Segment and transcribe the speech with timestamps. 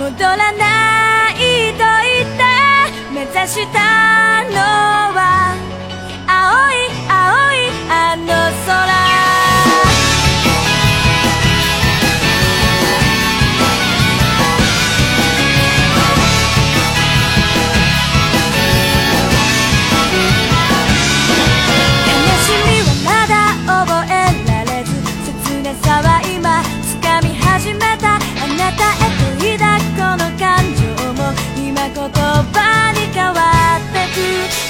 [0.00, 1.34] 戻らない
[1.74, 2.42] と言って
[3.12, 4.56] 目指したの
[5.14, 5.29] は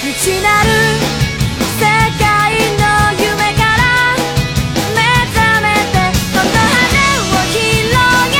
[0.62, 0.68] る
[1.78, 1.84] 世
[2.18, 2.24] 界
[2.76, 2.82] の
[3.20, 4.16] 夢から
[4.94, 4.98] 目
[5.34, 5.94] 覚めて
[6.32, 6.74] この羽
[7.20, 7.60] を広
[8.32, 8.34] げ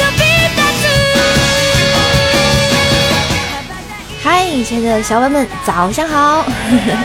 [0.00, 0.82] 飛び立つ
[4.24, 4.26] 嗨，
[4.64, 6.44] 亲爱的小伙伴们，早上好！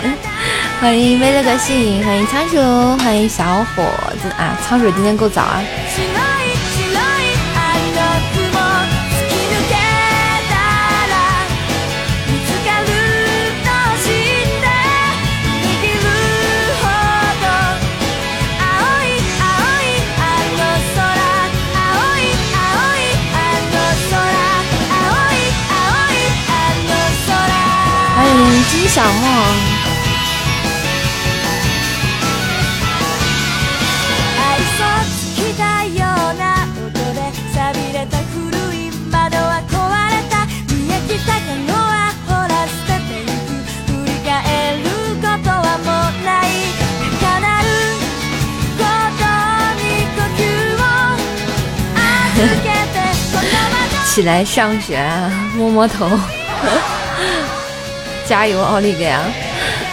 [0.80, 2.56] 欢迎微乐个性，欢迎仓鼠，
[3.04, 3.44] 欢迎小
[3.76, 3.84] 伙
[4.22, 4.58] 子啊！
[4.66, 5.62] 仓鼠今天够早啊！
[52.40, 53.00] て
[53.32, 55.30] この窓起来上学啊！
[55.56, 56.08] 摸摸头，
[58.27, 59.23] 加油，奥利给啊！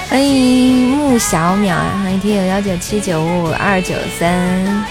[0.10, 1.76] 欢迎木小淼！
[2.02, 4.86] 欢迎听友幺九七九五五二九三，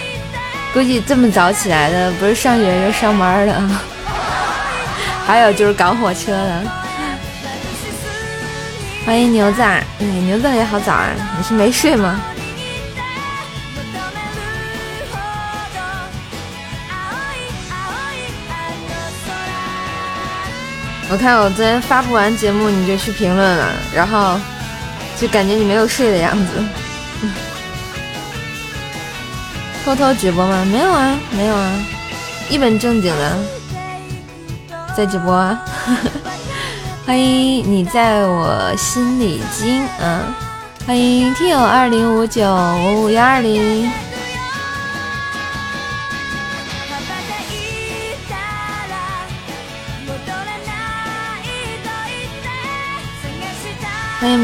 [0.74, 3.62] 估计这么早起来的，不是上学就上班的，
[5.26, 6.62] 还有就是赶火车的。
[9.06, 11.08] 欢迎牛仔，哎，牛仔也好早啊！
[11.38, 12.20] 你是没睡吗？
[21.10, 24.38] 我看我昨天发布完节目你就去评论了，然后
[25.18, 26.64] 就感觉你没有睡的样子。
[29.84, 30.64] 偷偷直播吗？
[30.70, 31.72] 没有啊，没有啊，
[32.48, 33.36] 一本正经的
[34.96, 35.60] 在直播啊。
[37.04, 40.22] 欢迎你在我心里经，嗯，
[40.86, 43.90] 欢迎听友二零五九五五幺二零。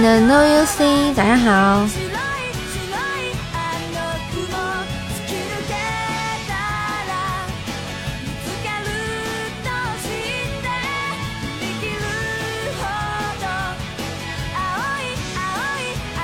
[0.06, 1.89] 的 No You See，早上好。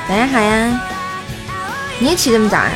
[0.09, 0.81] 早上好呀，
[1.99, 2.70] 你也起这么早啊？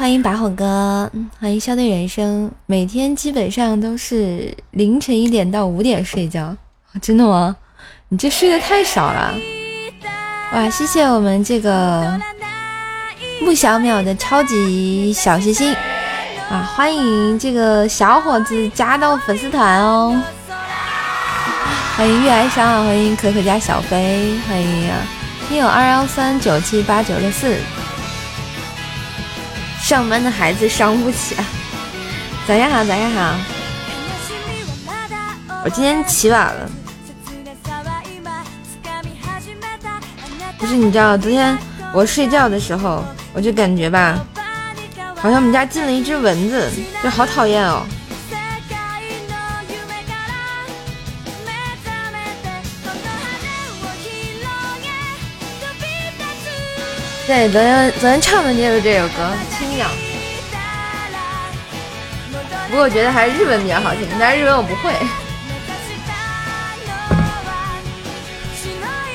[0.00, 2.50] 欢迎白火哥，欢迎笑对人生。
[2.64, 6.56] 每天基本上都是凌晨一点到五点睡觉，
[7.02, 7.54] 真的吗？
[8.08, 9.34] 你这睡得太少了。
[10.54, 12.18] 哇，谢谢我们这个
[13.42, 15.76] 穆小淼的超级小心心
[16.48, 16.72] 啊！
[16.74, 20.18] 欢迎这个小伙子加到粉丝团哦。
[21.94, 24.96] 欢迎月哀伤，欢迎可可家小飞，欢迎啊，
[25.46, 27.54] 听友二幺三九七八九六四。
[29.90, 31.44] 上班的孩子伤不起啊！
[32.46, 33.34] 早上好，早上好。
[35.64, 36.70] 我今天起晚了，
[40.58, 41.58] 不是你知道，昨天
[41.92, 44.16] 我睡觉的时候，我就感觉吧，
[45.16, 46.70] 好像我们家进了一只蚊子，
[47.02, 47.84] 就好讨厌哦。
[57.30, 59.14] 对，昨天昨天唱的就是这首歌
[59.56, 59.86] 《青鸟》，
[62.68, 64.92] 不过我觉得还是日文比较好听，但是日文我不会。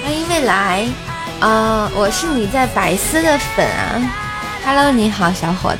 [0.01, 0.87] 欢迎未来，
[1.41, 3.99] 啊、我是你在百思的粉啊
[4.65, 5.79] ，Hello，你好，小伙子，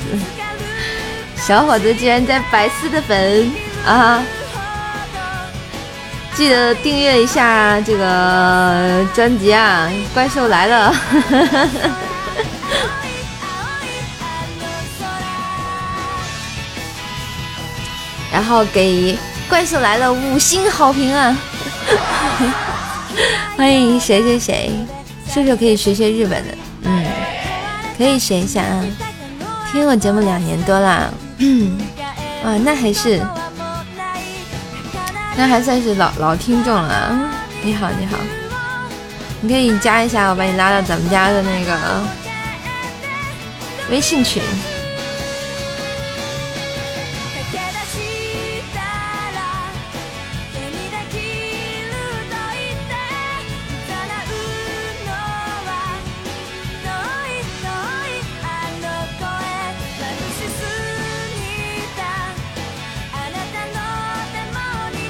[1.38, 3.50] 小伙子居然在百思的粉
[3.88, 4.22] 啊！
[6.34, 10.94] 记得订阅一下这个专辑啊，《怪兽来了》。
[18.36, 19.18] 然后给
[19.48, 21.38] 怪兽来了五星好评啊！
[23.56, 24.72] 欢迎谁谁谁，
[25.34, 27.06] 叔叔可以学学日本的，嗯，
[27.98, 28.86] 可以学一下啊。
[29.72, 31.10] 听我节目两年多啦，
[32.44, 33.26] 啊，那还是，
[35.38, 37.18] 那还算是老老听众了。
[37.64, 38.18] 你好，你好，
[39.40, 42.04] 你可以加一下，我把你拉到咱们家的那个
[43.90, 44.44] 微信群。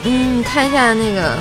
[0.08, 1.36] 嗯，看一下那个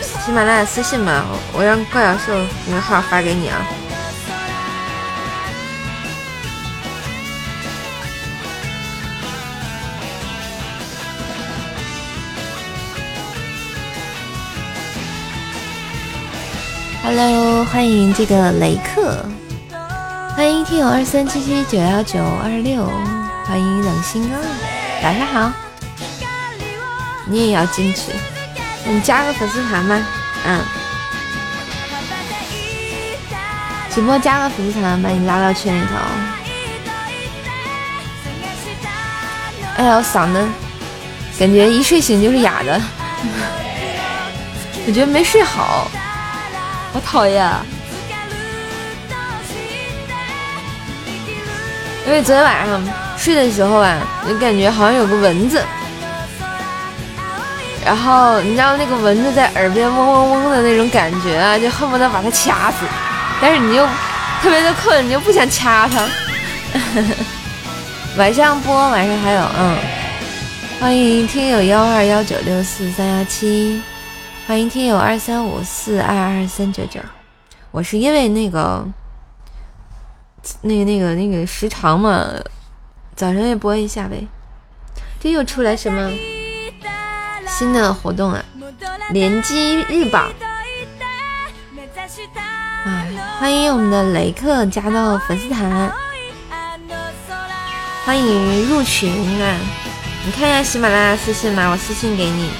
[0.00, 3.58] 喜马拉雅私信吧，我让怪小兽那个号发给你啊。
[17.02, 19.22] Hello，欢迎这个雷克，
[20.34, 22.86] 欢迎听友二三七七九幺九二六，
[23.44, 24.36] 欢迎冷心哥，
[25.02, 25.69] 晚上好。
[27.30, 28.10] 你也要进去，
[28.84, 30.04] 你加个粉丝团吗？
[30.44, 30.60] 嗯，
[33.94, 35.94] 直播加个粉丝团，把你拉到群里头。
[39.76, 40.44] 哎呀，我嗓子
[41.38, 42.82] 感觉一睡醒就是哑的，
[44.88, 45.88] 我觉得没睡好，
[46.92, 47.48] 好讨厌。
[52.06, 52.82] 因为昨天晚上
[53.16, 53.96] 睡的时候啊，
[54.26, 55.64] 就感觉好像有个蚊子。
[57.84, 62.84] 然后你知道那个蚊子在耳边嗡嗡嗡的那种感觉啊，就恨不得把它掐死，
[63.40, 63.86] 但是你又
[64.42, 66.06] 特别的困，你又不想掐它。
[68.16, 69.78] 晚上播，晚上还有，嗯，
[70.78, 73.80] 欢迎听友幺二幺九六四三幺七，
[74.46, 77.00] 欢迎听友二三五四二二三九九。
[77.70, 78.84] 我是因为那个
[80.62, 82.26] 那个那个那个时长嘛，
[83.16, 84.26] 早上也播一下呗。
[85.18, 86.10] 这又出来什么？
[87.60, 88.42] 新的活动啊，
[89.10, 90.32] 联机日榜，
[92.86, 93.06] 哎，
[93.38, 95.92] 欢迎我们的雷克加到粉丝团，
[98.06, 99.12] 欢迎入群
[99.42, 99.58] 啊！
[100.24, 101.68] 你看一下喜马拉雅私信吗？
[101.70, 102.50] 我私信给你。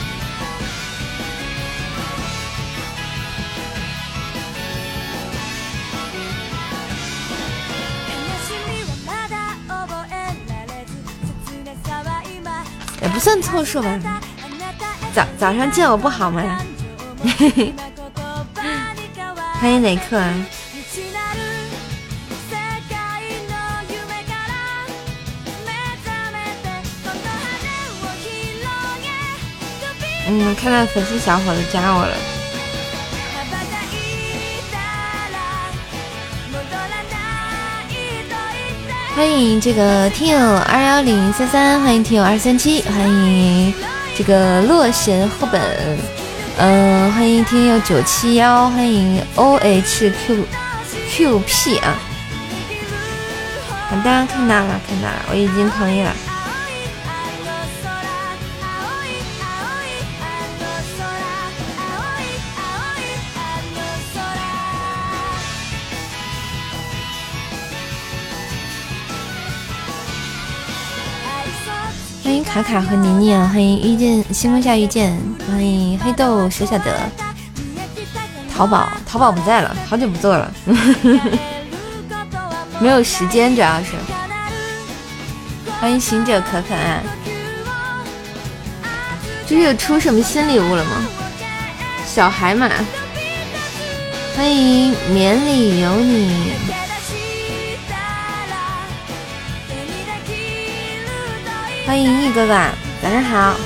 [13.01, 13.99] 也不算凑数吧。
[15.15, 16.43] 早早上见我不好吗？
[19.61, 20.21] 欢迎雷克。
[30.29, 32.17] 嗯，看到粉丝小伙子加我了。
[39.17, 43.75] 欢迎这个听友二幺零三三，欢迎听友二三七，欢迎。
[44.23, 45.59] 这个洛神赫本，
[46.59, 50.45] 嗯，欢迎听友九七幺，欢迎 O H Q
[51.09, 51.97] Q P 啊，
[53.89, 56.13] 好的，看到了，看到了，我已经同意了。
[72.63, 73.49] 卡卡和妮妮啊！
[73.51, 77.01] 欢迎遇见星空下遇见，欢迎黑豆舍小得。
[78.55, 80.53] 淘宝淘宝不在了，好久不做了，
[82.79, 83.93] 没有时间主要是。
[85.81, 87.03] 欢迎行者可可爱！
[89.47, 90.91] 这是有出什么新礼物了吗？
[92.07, 92.69] 小海马。
[94.37, 96.53] 欢迎绵里有你。
[101.91, 102.55] 欢迎易哥哥，
[103.03, 103.57] 早上好。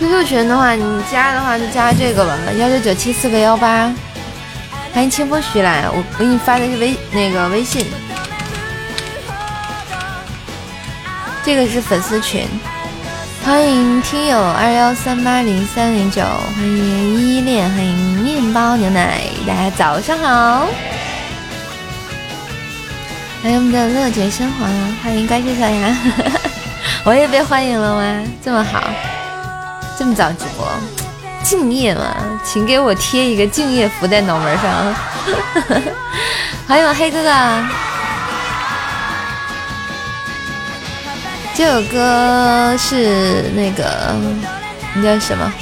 [0.00, 3.94] QQ 群的话，你加的话就加这个吧，幺九九七四个幺八。
[4.92, 7.86] 欢迎清风徐来，我给你发的是微那个微信。
[11.44, 12.44] 这个是粉丝群。
[13.44, 16.22] 欢迎听友二幺三八零三零九，
[16.56, 20.66] 欢迎依恋，欢迎面包牛奶，大家早上好。
[23.44, 24.64] 欢迎我们的乐姐生活，
[25.02, 25.94] 欢迎乖乖小牙，
[27.04, 28.26] 我也被欢迎了吗？
[28.42, 28.82] 这么好，
[29.98, 30.66] 这么早直播，
[31.42, 34.94] 敬业嘛，请给我贴一个敬业符在脑门上。
[36.66, 37.62] 欢迎我黑哥哥，
[41.54, 44.16] 这首歌是那个
[44.94, 45.52] 那叫什么？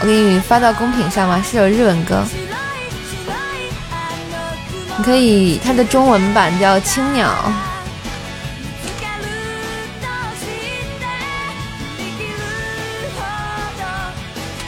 [0.00, 1.40] 我给你发到公屏上吗？
[1.48, 2.24] 是首日文歌，
[4.98, 7.28] 你可以，它的中文版叫《青鸟》。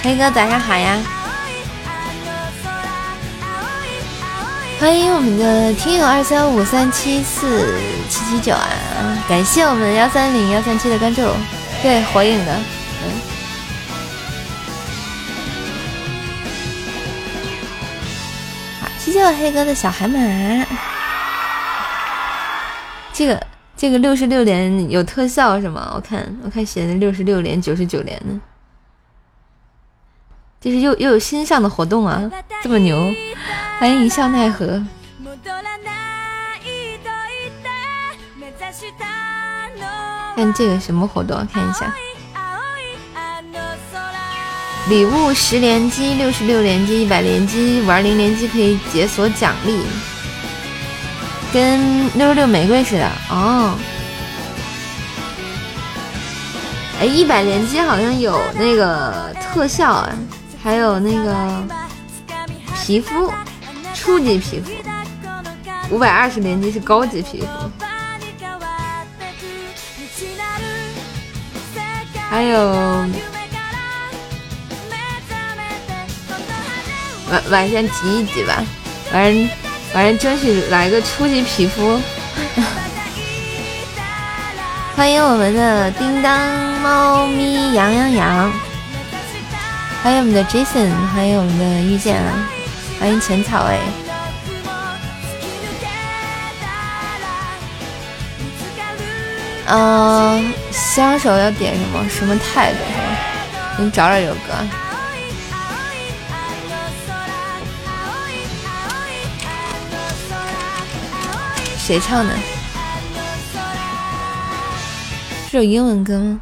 [0.02, 0.98] 黑哥早上好呀！
[4.78, 7.78] 欢迎我们的听友二三五三七四
[8.10, 8.68] 七七九啊！
[9.26, 11.22] 感谢我们幺三零幺三七的关注，
[11.82, 12.58] 对火影的，
[19.14, 20.18] 谢谢我黑哥的小海马。
[23.12, 25.92] 这个这个六十六连有特效是吗？
[25.94, 28.40] 我看我看写的六十六连九十九连呢。
[30.60, 32.28] 这是又又有新上的活动啊，
[32.60, 33.08] 这么牛！
[33.78, 34.84] 欢迎一笑奈何。
[40.34, 41.46] 看这个什么活动？
[41.52, 41.94] 看一下，
[44.88, 49.82] 礼物十连击、六十六连击、一百连击、五二零连击可以解锁奖励，
[51.52, 53.74] 跟六十六玫瑰似的哦。
[57.00, 60.14] 哎，一百连击好像有那个特效啊。
[60.62, 61.62] 还有那个
[62.82, 63.30] 皮肤，
[63.94, 64.70] 初级皮肤，
[65.90, 67.46] 五百二十连击是高级皮肤，
[72.30, 73.04] 还有
[77.30, 78.62] 晚晚上挤一挤吧，
[79.12, 79.48] 晚上
[79.94, 82.00] 晚上争取来个初级皮肤。
[84.96, 86.38] 欢迎我们的叮当
[86.80, 88.52] 猫咪羊羊羊。
[90.02, 92.46] 欢迎我们的 Jason，欢迎我们的遇见啊，
[93.00, 93.78] 欢迎浅草哎。
[99.66, 102.06] 嗯，香手要点什么？
[102.10, 102.78] 什么态度？
[103.78, 104.52] 给你找找这首歌
[111.86, 112.34] 谁唱的？
[115.50, 116.40] 是首英文歌吗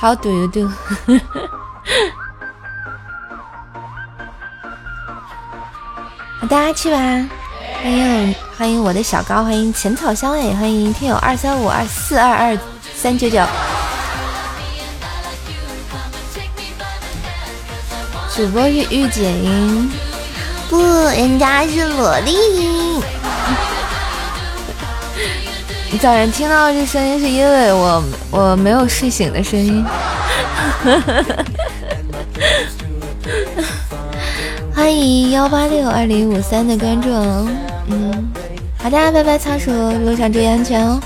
[0.00, 0.70] ？How do you do？
[6.40, 6.96] 好的，去吧！
[7.82, 12.56] 欢迎欢迎我的小高，欢迎浅草香味，欢迎听友二三五二四二二
[12.94, 13.44] 三九九。
[18.32, 19.90] 主播是御姐音，
[20.70, 23.02] 不，人家是萝莉音。
[25.94, 29.86] 你早上听到这声音，是因为我我没有睡醒的声音。
[34.74, 37.08] 欢迎幺八六二零五三的关注，
[37.86, 38.28] 嗯，
[38.76, 41.00] 好的，拜拜，仓鼠，路上注意安全哦。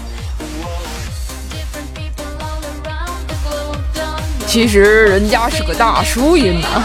[4.47, 6.83] 其实人家是个大叔音呐。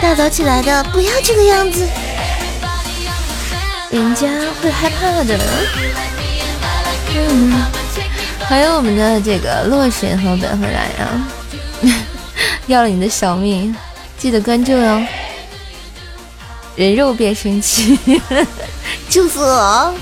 [0.00, 1.86] 大早起来的，不要这个样子。
[3.90, 4.28] 人家
[4.60, 5.38] 会害怕的。
[7.14, 7.52] 嗯，
[8.46, 11.28] 还有我们的这个落水和本回来呀，
[12.66, 13.74] 要了你的小命，
[14.18, 15.04] 记得关注哦。
[16.76, 17.98] 人肉变声器，
[19.08, 19.94] 就是我。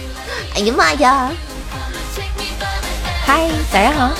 [0.54, 1.30] 哎呀妈呀！
[3.24, 4.10] 嗨，早上好。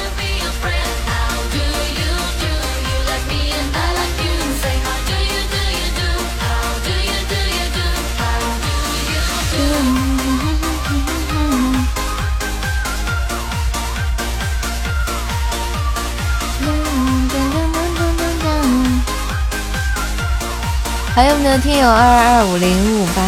[21.17, 23.23] 还有我们的听友二二二五零五八？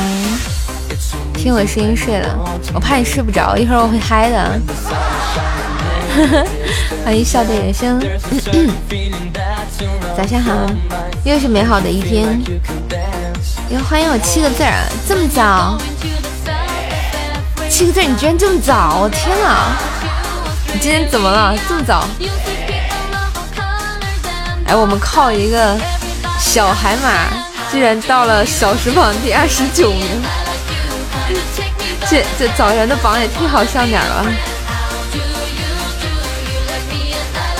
[1.33, 2.38] 听我声音睡了，
[2.75, 4.61] 我怕你睡不着，一会儿我会嗨的。
[7.02, 7.99] 欢迎笑对人生，
[10.14, 10.52] 早上好，
[11.25, 12.38] 又是美好的一天。
[13.71, 15.78] 哟，欢迎我七个字儿，这么早？
[17.71, 18.99] 七个字，你居然这么早？
[19.00, 19.73] 我天哪！
[20.75, 21.57] 你今天怎么了？
[21.66, 22.07] 这么早？
[24.66, 25.75] 哎，我们靠一个
[26.38, 27.38] 小海马。
[27.71, 30.23] 居然到了小时榜第二十九名，
[32.09, 34.27] 这这早晨的榜也忒好笑点了。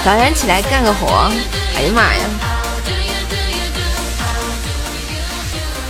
[0.03, 1.31] 早晨起来干个活，
[1.77, 2.25] 哎呀妈呀！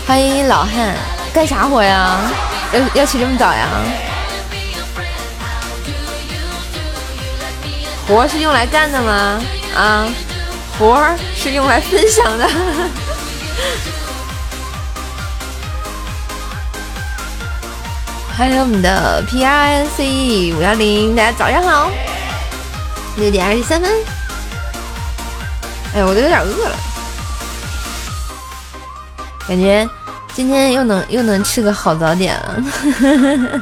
[0.07, 0.97] 欢迎老汉，
[1.33, 2.19] 干啥活呀？
[2.73, 3.69] 要要起这么早呀？
[8.09, 9.41] 活是用来干的吗？
[9.77, 10.09] 啊，
[10.77, 11.07] 活
[11.37, 12.51] 是用来分享的。
[18.39, 21.91] 欢迎我们的 P R N C 五幺零，大家早上好，
[23.17, 23.91] 六点二十三分。
[25.93, 26.77] 哎，我都有点饿了，
[29.49, 29.85] 感觉
[30.35, 32.63] 今天又能又能吃个好早点了。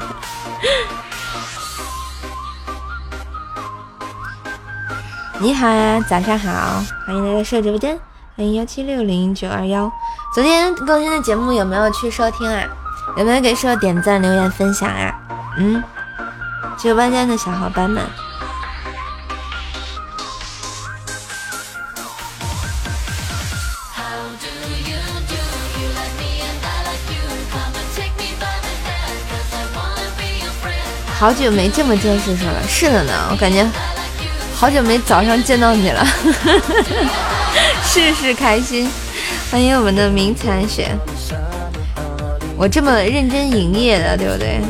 [5.40, 7.98] 你好呀，早上好，欢迎来到社直播间，
[8.36, 9.90] 欢迎幺七六零九二幺。
[10.34, 12.62] 昨天更新的节目有没有去收听啊？
[13.16, 15.14] 有没有给社点赞、留言、分享啊？
[15.58, 15.82] 嗯，
[16.78, 18.04] 直播间的小伙伴们。
[31.18, 33.66] 好久没这么见识说了，是的呢，我感觉
[34.54, 36.06] 好久没早上见到你了，
[37.82, 38.90] 事事开心。
[39.50, 40.94] 欢迎我们的明残雪，
[42.58, 44.62] 我这么认真营业的，对不对？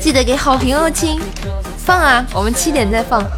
[0.00, 1.20] 记得给好评哦，亲。
[1.78, 3.22] 放啊，我们七点再放。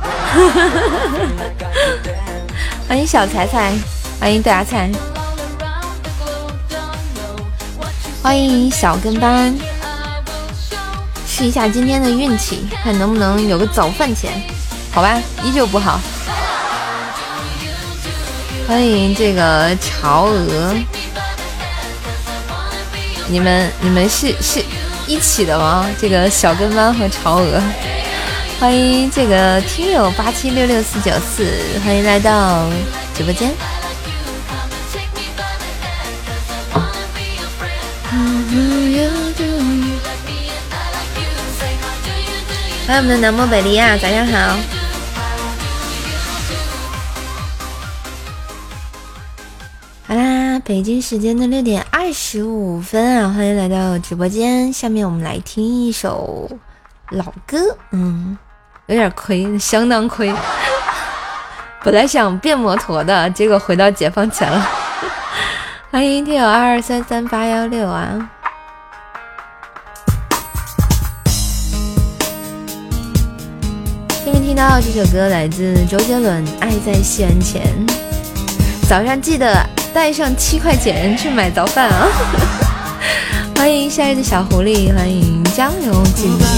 [2.88, 3.73] 欢迎小彩彩，
[4.18, 4.90] 欢迎大菜，
[8.23, 9.54] 欢迎小跟班。
[11.26, 14.42] 试一下今天的运气，看能不能有个早饭钱。
[14.90, 16.00] 好吧，依旧不好。
[18.66, 20.75] 欢迎这个朝娥，
[23.26, 24.62] 你们你们是是
[25.07, 25.87] 一起的吗？
[26.00, 27.62] 这个小跟班和嫦娥，
[28.61, 31.47] 欢迎这个听友八七六六四九四，
[31.85, 32.69] 欢迎来到
[33.14, 33.50] 直播间。
[42.87, 44.83] 欢迎我们的南漠北离啊，早上好。
[50.64, 54.73] 北京时间的六点二十五分啊，欢迎来到直播间。
[54.73, 56.50] 下面我们来听一首
[57.10, 58.38] 老歌，嗯，
[58.86, 60.34] 有点亏，相当亏。
[61.84, 64.67] 本来想变摩托的，结果回到解放前了。
[65.93, 68.30] 欢迎听友二二三三八幺六啊。
[74.25, 77.62] 下面听到这首歌来自周杰伦，《爱在西元前》。
[78.88, 79.54] 早上记得。
[79.95, 82.09] 带上七块钱去买早饭啊！
[83.57, 86.50] 欢迎夏日的小狐狸，欢迎江流今年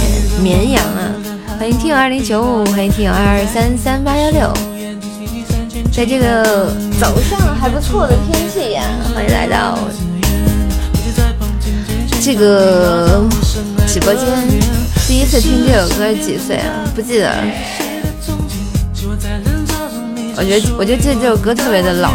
[0.42, 1.12] 绵羊啊！
[1.58, 4.50] 欢迎听友二零九五，欢迎听友二二三三八幺六。
[5.92, 8.82] 在这个早上还不错的天气呀，
[9.14, 9.78] 欢迎来到
[12.22, 13.22] 这个
[13.86, 14.26] 直播间。
[15.06, 16.72] 第一次听这首歌几岁啊？
[16.94, 17.44] 不记得了。
[20.38, 22.14] 我觉得，我觉得这这首歌特别的老。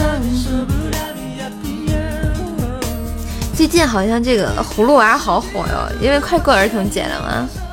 [3.71, 7.70] 最近好像这个葫芦娃好火哟，因为快过儿童节了嘛。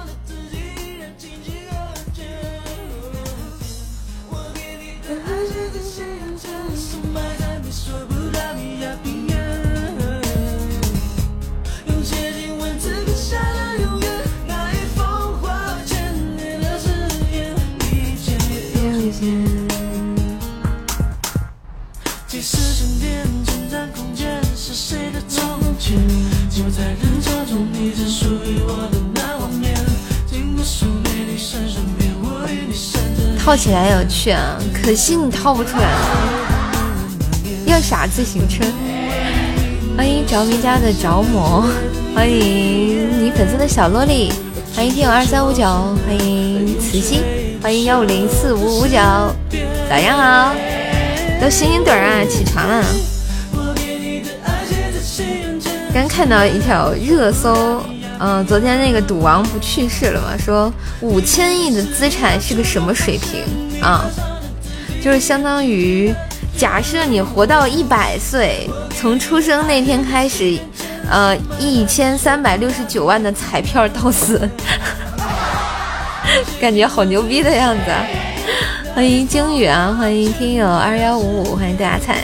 [33.38, 35.98] 套起来有趣啊，可惜你套不出来了。
[37.64, 38.62] 要啥自行车。
[39.96, 41.66] 欢迎着迷家的着魔，
[42.14, 44.30] 欢迎你粉色的小萝莉，
[44.74, 45.64] 欢迎听友二三五九，
[46.06, 47.22] 欢迎慈心，
[47.62, 48.98] 欢迎幺五零四五五九，
[49.88, 50.54] 早上好，
[51.40, 52.84] 都醒醒盹啊，起床了。
[55.98, 57.82] 刚看到一条热搜。
[58.20, 60.28] 嗯，昨天那个赌王不去世了吗？
[60.38, 63.42] 说五千亿的资产是个什么水平
[63.82, 64.04] 啊？
[65.02, 66.14] 就是相当于
[66.56, 70.56] 假设你活到一百岁，从出生那天开始，
[71.10, 74.48] 呃，一千三百六十九万的彩票到死，
[76.60, 77.90] 感觉好牛逼的样子。
[78.94, 82.22] 欢迎鲸鱼啊，欢迎听友二幺五五，欢迎大家彩。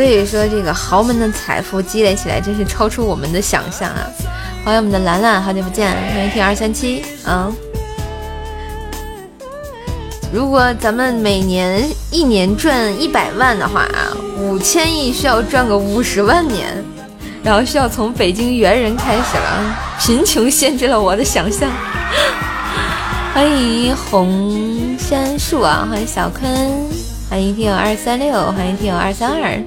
[0.00, 4.08] 所以说这个豪门的财富积累起来真是超出我们的想象啊！
[4.64, 7.54] 欢迎我们的兰兰，好久不见，欢迎听二三七，嗯。
[10.32, 16.82] 如果咱们每年一年赚一百万的话啊，五千亿需要赚个五十万年，
[17.42, 19.76] 然后需要从北京猿人开始了。
[20.00, 21.70] 贫穷限制了我的想象。
[23.34, 26.50] 欢迎红杉树啊，欢迎小坤，
[27.28, 29.62] 欢迎听友二三六，欢迎听友二三二。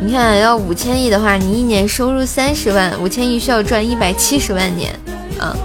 [0.00, 4.94] 你看，要五千亿的话，你一年收入三十万，五千亿需要赚一百七十万年
[5.38, 5.56] 啊。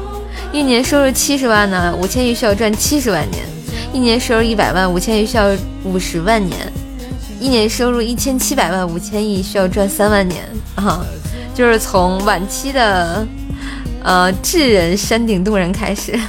[0.52, 3.43] 一年收入七十万呢，五千亿需要赚七十万年；
[3.93, 6.58] 一年收入一百万，五千亿需要五十万年；
[7.39, 10.43] 一年收入一千七百万，五千亿需要赚三万年
[10.76, 11.06] 啊！
[11.54, 13.26] 就是从晚期的
[14.04, 16.19] 呃智人山顶洞人开始，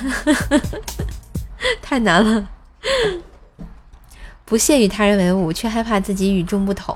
[1.81, 2.47] 太难了。
[4.45, 6.95] 不屑与他人为伍，却害怕自己与众不同。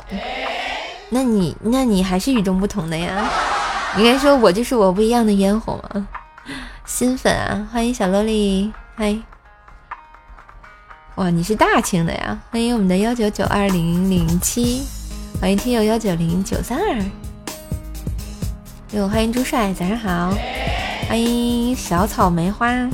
[1.10, 3.30] 那你，那你还是与众不同的呀？
[3.96, 6.06] 应该说我就是我不一样的烟火吗？
[6.84, 9.16] 新粉啊，欢迎小萝莉，嗨！
[11.14, 12.38] 哇，你是大庆的呀？
[12.50, 14.82] 欢迎我们的幺九九二零零七，
[15.40, 17.02] 欢迎听友幺九零九三二，
[18.92, 20.34] 哟，欢迎朱帅，早上好！
[21.08, 22.88] 欢迎小草莓花。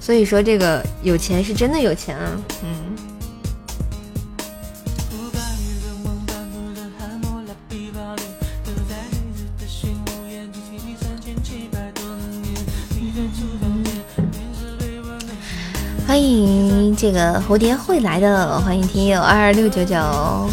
[0.00, 2.30] 所以说，这个有钱是真的有钱啊，
[2.62, 2.96] 嗯。
[16.14, 19.96] 欢迎这个蝴蝶会来的，欢迎听友二二六九九，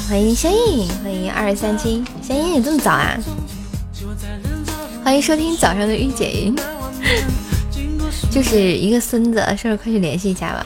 [0.09, 3.15] 欢迎香印，欢迎二二三七，香印也这么早啊？
[5.03, 6.55] 欢迎收听早上的御姐音，
[8.31, 10.47] 就是一个孙子，是不是快去联系一下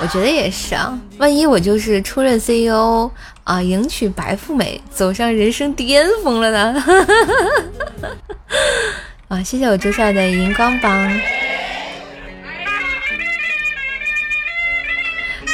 [0.00, 3.10] 我觉得也是啊，万一我就是出任 CEO
[3.44, 6.84] 啊，迎娶白富美，走上人生巅峰了呢？
[9.28, 11.20] 啊，谢谢我朱帅的荧光棒。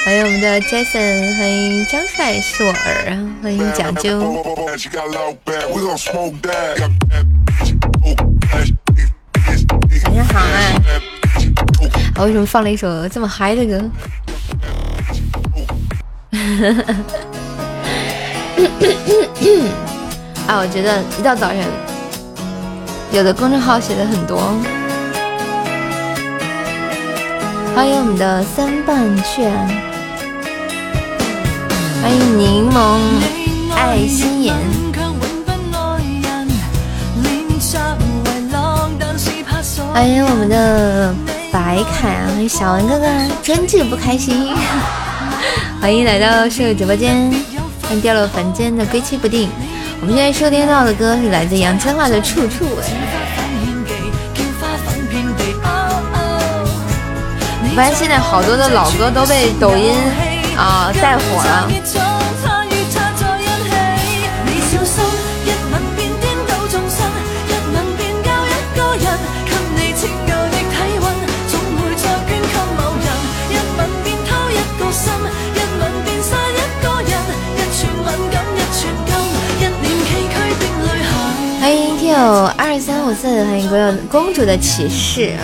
[0.06, 4.20] 欢迎我们的 Jason，欢迎张帅是我儿，欢迎讲究。
[4.20, 4.32] 晚
[10.14, 10.80] 上好啊！
[12.18, 13.90] 我为什么放了一首这么嗨的歌？
[20.46, 21.58] 啊，我觉得一到早晨，
[23.10, 24.54] 有的公众号写的很多。
[27.74, 29.52] 欢迎我们的三半券。
[32.02, 33.00] 欢迎柠檬
[33.74, 34.54] 爱心眼，
[39.92, 41.14] 欢迎我们的
[41.52, 43.06] 白凯，欢迎小文哥哥，
[43.42, 44.54] 专治不开心。
[45.80, 47.32] 欢迎来到室友直播间，
[47.82, 49.48] 欢迎掉落凡间的归期不定。
[50.00, 52.64] 我们现在收听到的歌是来自杨千嬅的《处处》。
[57.62, 59.92] 我发现现在好多的老歌都被抖音。
[60.56, 61.68] 啊，再火了！
[81.60, 85.34] 欢迎听友二三五四，欢迎公公主的骑士。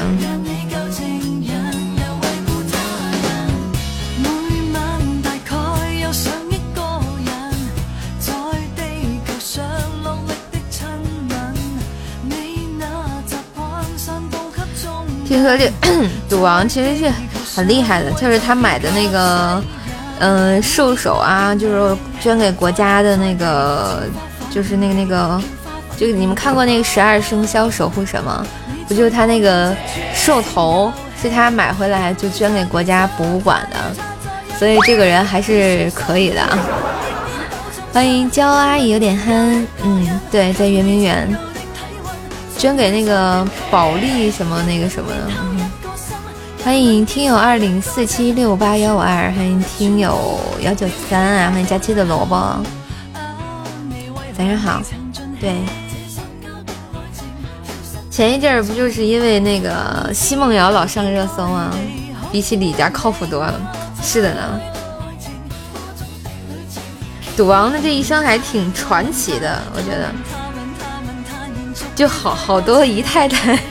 [15.32, 15.72] 听说这
[16.28, 17.10] 赌王其实是
[17.56, 19.64] 很厉害的，就是他买的那个，
[20.18, 24.02] 嗯，兽首啊，就是捐给国家的那个，
[24.50, 25.42] 就是那个那个，
[25.96, 28.46] 就你们看过那个十二生肖守护神吗？
[28.86, 29.74] 不就是他那个
[30.14, 30.92] 兽头
[31.22, 33.78] 是他买回来就捐给国家博物馆的，
[34.58, 36.46] 所以这个人还是可以的。
[37.90, 41.26] 欢迎娇阿姨有点憨，嗯，对，在圆明园。
[42.62, 45.28] 捐给那个保利什么那个什么的，
[46.62, 52.62] 欢迎听友二零四七六八幺五二，欢迎听友幺九三啊，欢迎佳期的萝卜，
[54.38, 54.80] 早上好，
[55.40, 55.56] 对，
[58.12, 61.74] 前一阵儿不就是因为那个奚梦瑶老上热搜吗？
[62.30, 63.60] 比起李家靠谱多了，
[64.00, 64.60] 是的呢，
[67.36, 70.12] 赌王的这一生还挺传奇的，我觉得。
[72.02, 73.56] 就好好多姨太太，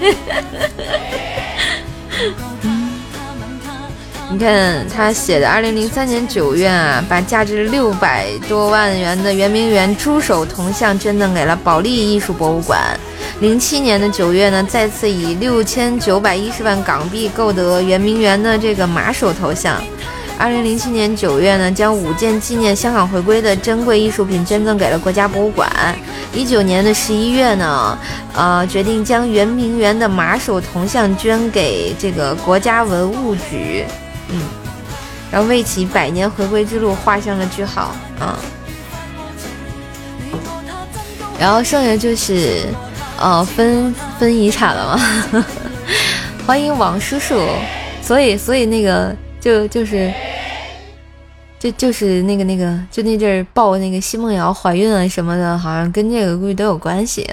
[4.32, 12.98] 你看他写的，二零零三年九月啊，把价值六百多万元的圆明园猪手铜像捐赠给了保利艺术博物馆。
[13.42, 19.76] 零七年的九月呢，再次以六千九百一十万港币购得圆明园的这个马首头像。
[20.42, 25.70] 二零零七年九月呢，将五件纪念香港回归的珍贵艺术品捐赠给了国家博物馆。
[26.34, 27.96] 一九年的十一月呢，
[28.34, 33.86] 呃，决定将圆明园的马首铜像捐给这个国家文物局，
[34.30, 34.42] 嗯，
[35.32, 38.36] 然后为其百年回归之路画上了句号啊。
[41.40, 42.66] 然后剩下就是，
[43.20, 45.46] 呃，分分遗产了嘛。
[46.48, 47.48] 欢迎王叔叔，
[48.02, 50.12] 所以所以那个就就是。
[51.62, 57.30] 就就是那个那个，就那阵儿报那个奚梦瑶怀孕啊什么的，好像跟这个估计都有关系。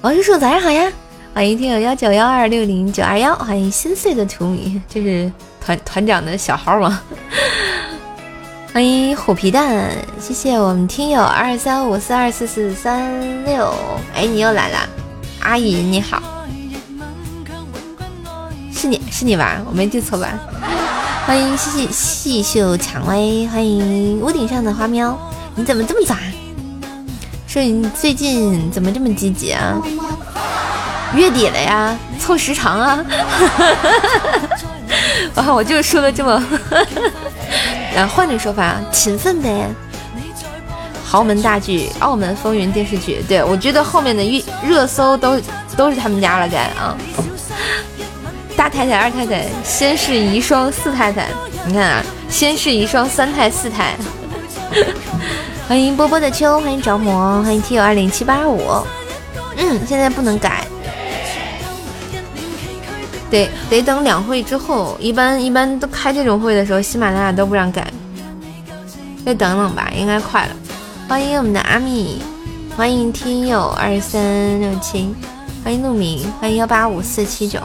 [0.00, 0.90] 王叔叔早上好呀，
[1.34, 7.02] 欢迎听友幺九幺二六零九二幺，欢迎心碎的图米，这是团团长的小号吗？
[8.72, 13.74] 欢迎虎皮蛋，谢谢我们听友二三五四二四四三六，
[14.14, 14.88] 哎，你又来了，
[15.40, 16.22] 阿姨你好，
[18.72, 19.60] 是你是你吧？
[19.66, 20.32] 我没记错吧？
[21.28, 25.14] 欢迎细细细秀蔷薇，欢迎屋顶上的花喵，
[25.54, 26.22] 你怎么这么早啊？
[27.46, 29.76] 说你最近怎么这么积极啊？
[31.14, 33.04] 月底了呀，凑时长啊！
[35.34, 36.42] 哇， 我就说的这么……
[37.94, 39.68] 然 后换种说法，勤奋呗。
[41.04, 45.38] 豪门大剧《澳门风云》电视剧，对我觉得后面的热热搜都
[45.76, 46.96] 都是他们家了，该啊。
[48.68, 51.28] 太太、二太太，先是遗孀、四太太，
[51.66, 53.96] 你看啊，先是遗孀、三太、四太。
[55.68, 58.60] 欢迎波波的秋，欢迎着魔，欢迎 T 友二零七八五。
[59.56, 60.64] 嗯，现在不能改，
[63.30, 67.86] 得得等两会之后，一般一般都开这种会的时候，喜马拉雅都不让改，
[69.26, 70.52] 再等等吧，应该快了。
[71.08, 72.22] 欢迎我们的阿米，
[72.76, 75.14] 欢迎听友二三六七，
[75.64, 77.60] 欢迎陆明，欢迎幺八五四七九。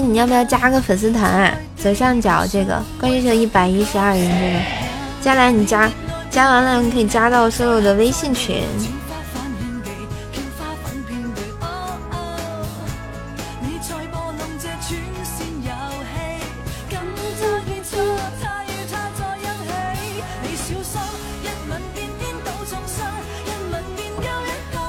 [0.00, 1.52] 你要不要加个粉丝团啊？
[1.76, 4.60] 左上角这个关注这一百一十二人这个，
[5.20, 5.90] 加来你加，
[6.30, 8.62] 加完了你可以加到所有的微信群。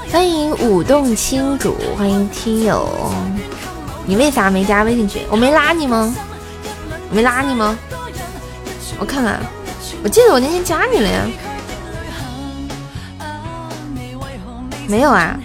[0.09, 2.89] 欢迎舞动青主，欢迎听友。
[4.07, 5.21] 你为啥没加微信群？
[5.29, 6.15] 我没拉你吗？
[7.11, 7.77] 没拉你吗？
[8.97, 9.39] 我看看，
[10.01, 11.27] 我记得我那天加你了呀。
[14.87, 15.37] 没有啊？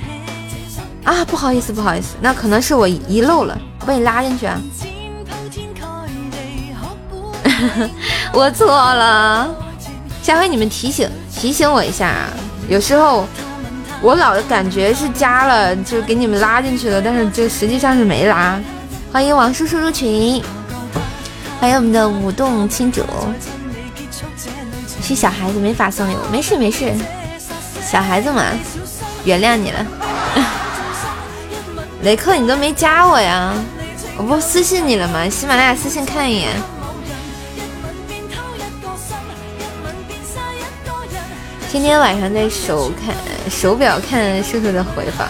[1.02, 4.60] 啊，不好意思，不好意思，那可能是我遗漏了，我把你拉进去啊。
[8.32, 9.52] 我错了，
[10.22, 12.30] 下回你们提醒提醒我一下啊，
[12.68, 13.26] 有时候。
[14.02, 18.60] 我老感觉是加了，就给你们拉进去了，但是就实际上是没拉。
[19.12, 20.42] 欢迎王叔叔入群，
[21.60, 23.04] 欢迎我们的舞动青主。
[25.00, 26.92] 是小孩子没法送礼物，没事没事，
[27.80, 28.42] 小孩子嘛，
[29.24, 29.86] 原谅你了。
[32.02, 33.54] 雷克，你都没加我呀？
[34.16, 35.28] 我不私信你了吗？
[35.28, 36.50] 喜马拉雅私信看一眼。
[41.72, 43.16] 天天晚上在手看。
[43.50, 45.26] 手表看叔叔的回放，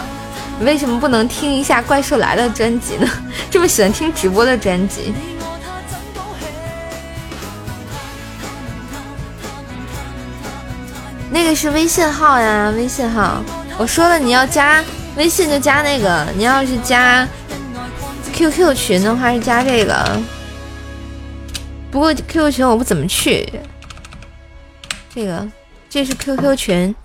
[0.59, 3.09] 为什么不能听一下《怪兽来了》专辑呢？
[3.49, 5.13] 这么喜欢听直播的专辑，
[11.31, 13.41] 那个是微信号呀，微信号。
[13.77, 14.83] 我说了，你要加
[15.15, 17.25] 微信就加那个，你要是加
[18.33, 20.21] QQ 群的话是加这个。
[21.89, 23.47] 不过 QQ 群我不怎么去，
[25.15, 25.47] 这个
[25.93, 26.95] 这是 QQ 群。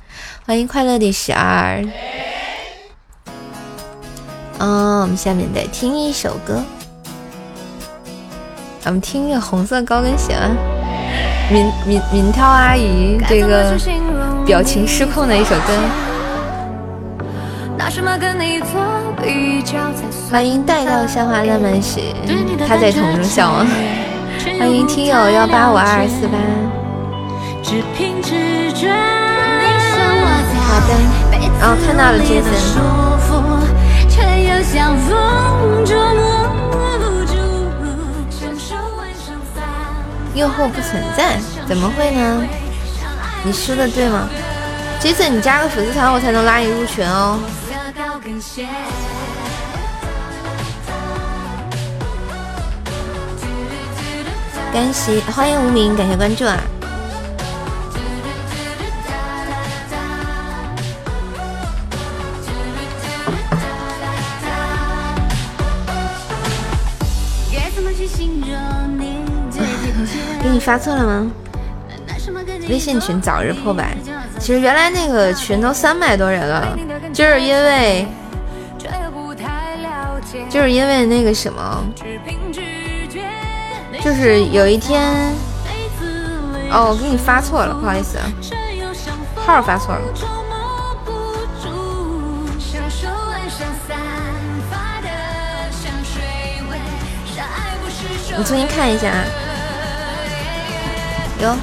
[0.47, 1.85] 欢迎快乐的十二。
[4.57, 6.65] 嗯，我们下面再听一首歌，
[8.81, 10.35] 咱们听个红色高跟鞋。
[11.53, 13.77] 敏敏敏涛阿姨这个
[14.47, 15.75] 表情失控的一首歌。
[20.31, 22.01] 欢迎带到香花浪漫时，
[22.67, 23.67] 他在桶中笑吗？
[24.59, 26.39] 欢迎听友幺八五二四八。
[30.61, 30.91] 好的，
[31.85, 32.53] 看到了杰森
[40.35, 41.37] 诱惑不存在，
[41.67, 42.45] 怎么会呢？
[43.43, 44.29] 你说的对吗？
[45.01, 47.41] 杰森，你加个粉丝团我才能拉你入群哦。
[54.73, 56.57] 甘熙，欢迎无名，感谢关注啊。
[70.59, 71.31] 你发错了吗？
[72.69, 73.97] 微信群早日破百。
[74.41, 76.77] 其实原来那个群都三百多人了，
[77.13, 78.09] 就是因为，
[80.51, 81.85] 就是因为那个什么，
[84.03, 85.33] 就是有一天，
[86.73, 88.19] 哦，我给你发错了，不好意思，
[89.37, 90.01] 号发错了。
[98.37, 99.13] 你重新看一下。
[101.41, 101.57] 哟，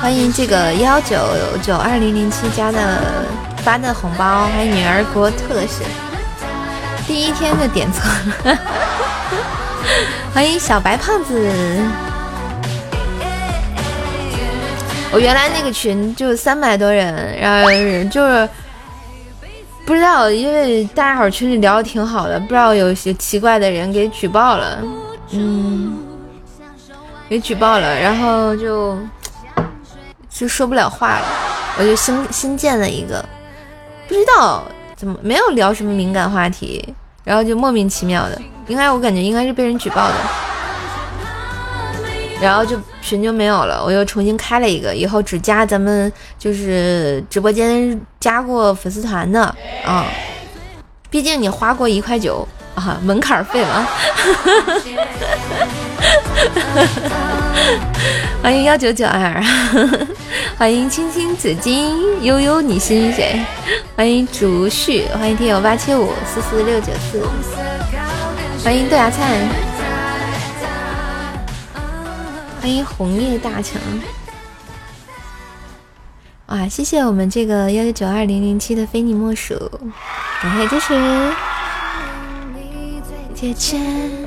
[0.00, 1.16] 欢迎这个幺九
[1.62, 3.24] 九二零零七加的
[3.58, 5.84] 发的红包，欢迎女儿国特使，
[7.06, 8.02] 第一天就点错
[8.50, 8.58] 了，
[10.34, 11.50] 欢迎小白胖子。
[15.12, 17.70] 我原来那个群就三百多人，然后
[18.10, 18.48] 就是
[19.86, 24.78] 不知道，因为大家伙群里聊的挺好的，不知道有些奇怪的人给举报了，
[25.30, 25.99] 嗯。
[27.30, 28.98] 给举报了，然后就
[30.28, 31.24] 就说不了话了，
[31.78, 33.24] 我就新新建了一个，
[34.08, 34.64] 不知道
[34.96, 40.14] 怎么没有聊什么敏感话题，然后就莫名其妙的，应该我感觉应该是被人举报的，
[42.42, 49.54] 然后就群就没有了，我又重新开了一个，以后只加咱们就是直播间加过粉丝团的
[49.86, 50.04] 啊，
[51.08, 52.44] 毕竟你花过一块九。
[52.76, 53.86] 啊，门槛费嘛！
[58.42, 59.42] 欢迎幺九九二，
[60.56, 63.40] 欢迎青青紫金悠悠，你心谁？
[63.96, 67.22] 欢迎竹旭，欢迎听友八七五四四六九四，
[68.64, 69.46] 欢迎豆芽菜，
[72.60, 73.80] 欢迎红叶大成。
[76.46, 79.70] 哇，谢谢我们这个幺九九二零零七的非你莫属，
[80.42, 80.80] 感谢支
[83.54, 84.19] 持。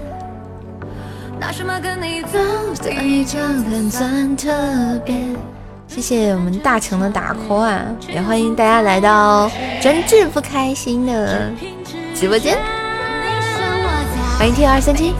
[5.88, 7.82] 谢谢我们大成的打 call 啊！
[8.08, 9.52] 也欢迎大家来到
[9.82, 11.52] 专治不开心的
[12.16, 12.58] 直播间。
[14.40, 15.14] 欢迎 T 二三七。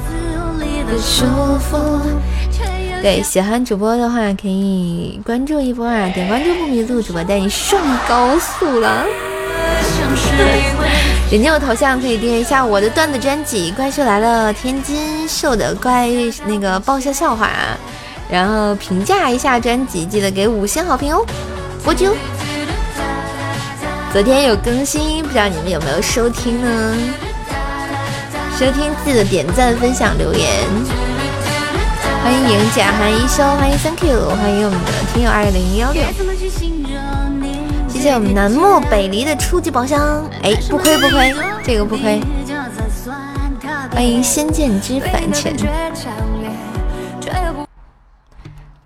[3.02, 6.10] 对，喜欢主播的话可以关注一波啊！
[6.14, 9.06] 点关注不迷路，主播带你上高速了。
[11.30, 16.08] 点击我头像可以订阅一下我的段子专辑《怪兽来了》，天津秀的怪
[16.46, 17.50] 那个爆笑笑话，
[18.30, 21.26] 然后评价一下专辑，记得给五星好评哦。
[21.84, 22.12] 波啾，
[24.12, 26.98] 昨天有更新，不知道你们有没有收听呢？
[28.60, 30.48] 收听记得点赞、分享、留言。
[32.24, 36.04] 欢迎赢家，欢迎一休，欢迎 Thank you，欢迎我们的听友二零幺六。
[38.04, 42.20] 谢谢我们南漠北离的初级宝箱，哎，不亏不亏，这个不亏。
[43.94, 45.56] 欢迎仙剑之凡尘。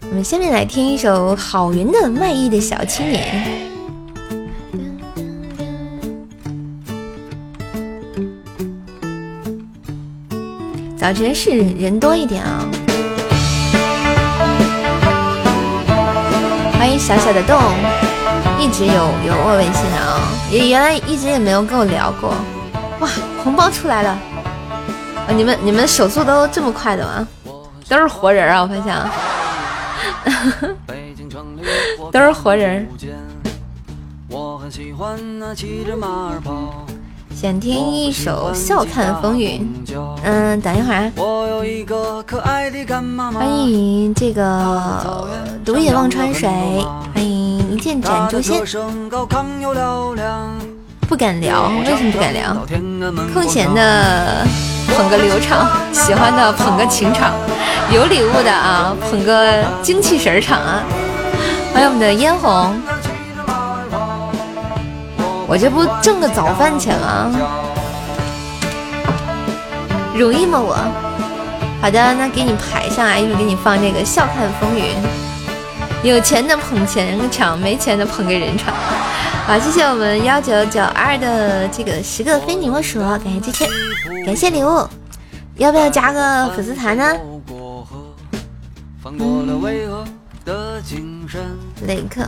[0.01, 3.43] 我们下面来听一首郝云的《卖艺的小青年》。
[10.95, 12.63] 早晨是人多一点啊。
[16.77, 17.58] 欢迎小小的洞。
[18.59, 20.19] 一直有有我微信的啊，
[20.51, 22.33] 也原来一直也没有跟我聊过。
[22.99, 23.07] 哇，
[23.43, 24.09] 红包出来了！
[24.09, 27.27] 啊，你们你们手速都这么快的吗？
[27.87, 30.75] 都是活人啊，我发现，
[32.11, 32.87] 都是活人。
[37.35, 39.61] 想听一首《笑看风云》。
[40.23, 41.11] 嗯，等一会儿啊。
[43.31, 45.05] 欢迎这个
[45.63, 46.49] 独眼望穿水，
[47.13, 47.46] 欢迎
[47.77, 48.59] 一剑斩诛仙。
[51.07, 52.58] 不敢聊，为什么不敢聊？
[53.31, 54.43] 空闲的
[54.95, 57.33] 捧个流场，喜欢的捧个情场，
[57.91, 60.81] 有礼物的啊，捧个精气神场啊。
[61.71, 62.73] 欢迎我们的嫣红。
[65.47, 67.31] 我这不挣个早饭钱吗？
[70.15, 70.60] 容易吗？
[70.60, 70.75] 我
[71.79, 74.95] 好的，那给你排上来，一会儿给你放这个笑看风云。
[76.04, 78.73] 有钱的捧钱场，没钱的捧个人场。
[79.45, 83.65] 好，谢谢我们幺九九二的这个十个非你莫属，感谢支持，
[84.25, 84.87] 感谢礼物。
[85.58, 87.17] 要不要加个粉丝团呢？
[91.85, 92.21] 雷克，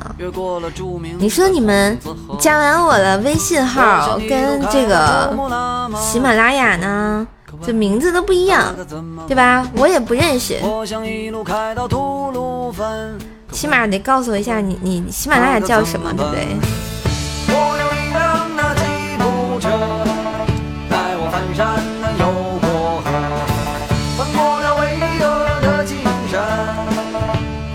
[1.19, 1.97] 你说你们
[2.39, 5.33] 加完我的微信号跟这个
[5.95, 7.27] 喜马拉雅呢，
[7.61, 8.73] 这名字都不一样，
[9.27, 9.65] 对吧？
[9.75, 10.57] 我也不认识，
[13.51, 16.47] 起码得告诉我一下，你你喜马拉雅叫什么，对不对？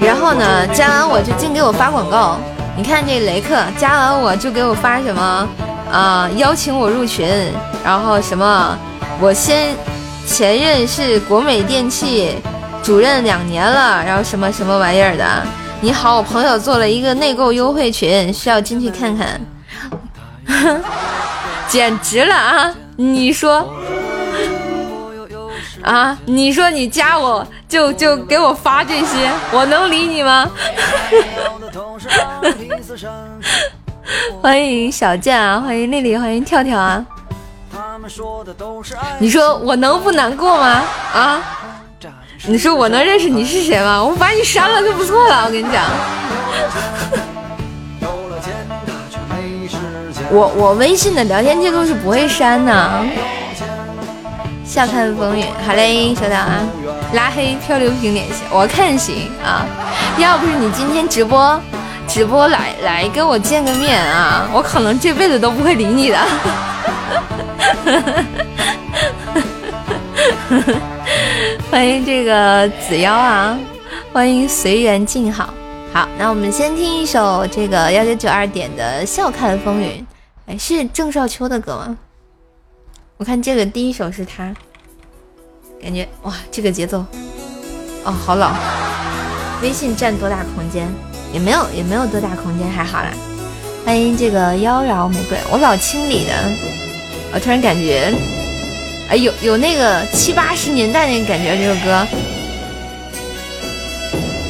[0.00, 2.38] 然后呢，加完我就净给我发广告。
[2.76, 5.48] 你看这雷克加完我就给我发什么
[5.90, 6.28] 啊？
[6.36, 7.28] 邀请我入群，
[7.84, 8.76] 然后什么？
[9.20, 9.74] 我先
[10.26, 12.36] 前任是国美电器
[12.82, 15.42] 主任两年了，然后什么什么玩意儿的？
[15.84, 19.38] 你好，我朋友做了一个内购优惠群，需要进去看看。
[21.68, 22.74] 简直了啊！
[22.96, 23.68] 你说
[25.82, 26.16] 啊？
[26.24, 30.50] 你说你加我就就给我发这些，我能理你吗？
[34.40, 37.04] 欢迎小健啊，欢迎丽丽，欢迎跳跳啊！
[39.18, 40.82] 你说我能不难过吗？
[41.12, 41.42] 啊？
[42.46, 44.04] 你说我能认识你是谁吗？
[44.04, 45.82] 我把你删了就不错了，我跟你讲。
[50.30, 53.04] 我我微信的聊天记录是不会删的。
[54.64, 56.60] 笑看风云，好嘞，收到啊。
[57.14, 59.64] 拉黑漂流瓶联系，我看行啊。
[60.18, 61.58] 要不是你今天直播。
[62.06, 64.46] 直播来来跟我见个面啊！
[64.52, 66.18] 我可能这辈子都不会理你的。
[71.74, 73.58] 欢迎这个子妖啊！
[74.12, 75.52] 欢迎随缘静好。
[75.92, 79.88] 好，那我们先听一首这个幺九九二点的《笑看风云》。
[80.46, 81.98] 哎，是郑少秋的歌吗？
[83.16, 84.54] 我看这个第一首是他，
[85.82, 87.04] 感觉哇，这个节奏
[88.04, 88.52] 哦，好老。
[89.60, 90.86] 微信占多大空间？
[91.32, 93.10] 也没有也没有多大空间，还好啦。
[93.84, 96.32] 欢迎这个妖娆玫瑰，我老清理的。
[97.32, 98.14] 我突然感觉，
[99.16, 102.06] 有有那个七八十年代那个感觉，这首歌。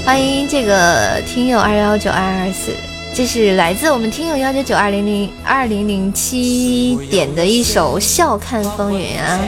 [0.04, 2.72] 欢迎这个听友二幺九二二四，
[3.14, 9.40] 这是来自我们听友幺九九二零零二零零七点的一首《笑看风云》啊。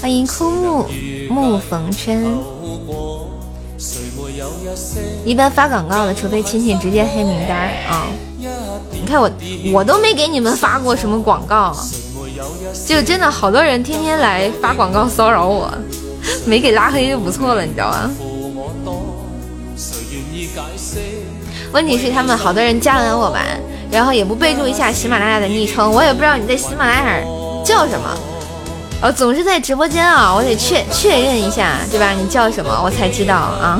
[0.00, 0.86] 欢迎枯木
[1.28, 2.38] 木逢春。
[5.24, 8.08] 一般发广告的，除非亲戚直接黑名单啊。
[8.90, 9.30] 你看我，
[9.72, 11.76] 我都没给你们发过什么广告，
[12.86, 15.72] 就真的好多人天天来发广告骚扰我，
[16.44, 18.10] 没给拉黑就不错了，你知道吧？
[21.72, 23.40] 问题是他们好多人加完我吧，
[23.90, 27.20] 然后也不备注一下喜马拉雅的昵称，我也不知道你在喜马拉雅
[27.64, 28.18] 叫什么。
[29.02, 32.12] 哦，总是在直播间啊，我得确确认一下，对吧？
[32.12, 33.78] 你叫什么，我才知道啊。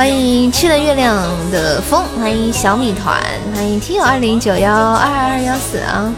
[0.00, 1.14] 欢迎去了月亮
[1.50, 3.22] 的风，欢迎小米团，
[3.54, 6.10] 欢迎听友二零九幺二二幺四啊。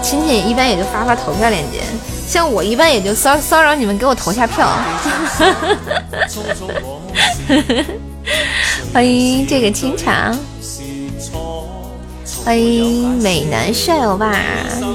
[0.00, 1.80] 亲戚一般也就发发投票链接，
[2.28, 4.70] 像我一般也就骚骚扰你们给我投下票。
[8.94, 10.32] 欢迎这个清茶。
[12.44, 14.32] 欢迎美男帅欧巴，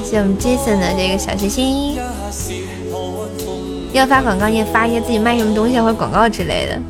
[0.02, 1.98] 谢我们 Jason 的这个小心心。
[3.92, 6.80] 要发广告，你也发一些自己卖什么东西或者广告之类的。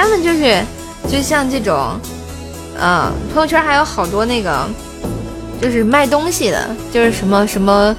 [0.00, 0.62] 他们就是，
[1.10, 1.98] 就像这种，
[2.80, 4.64] 嗯，朋友圈还有好多那个，
[5.60, 7.96] 就是卖东西的，就是什么什么，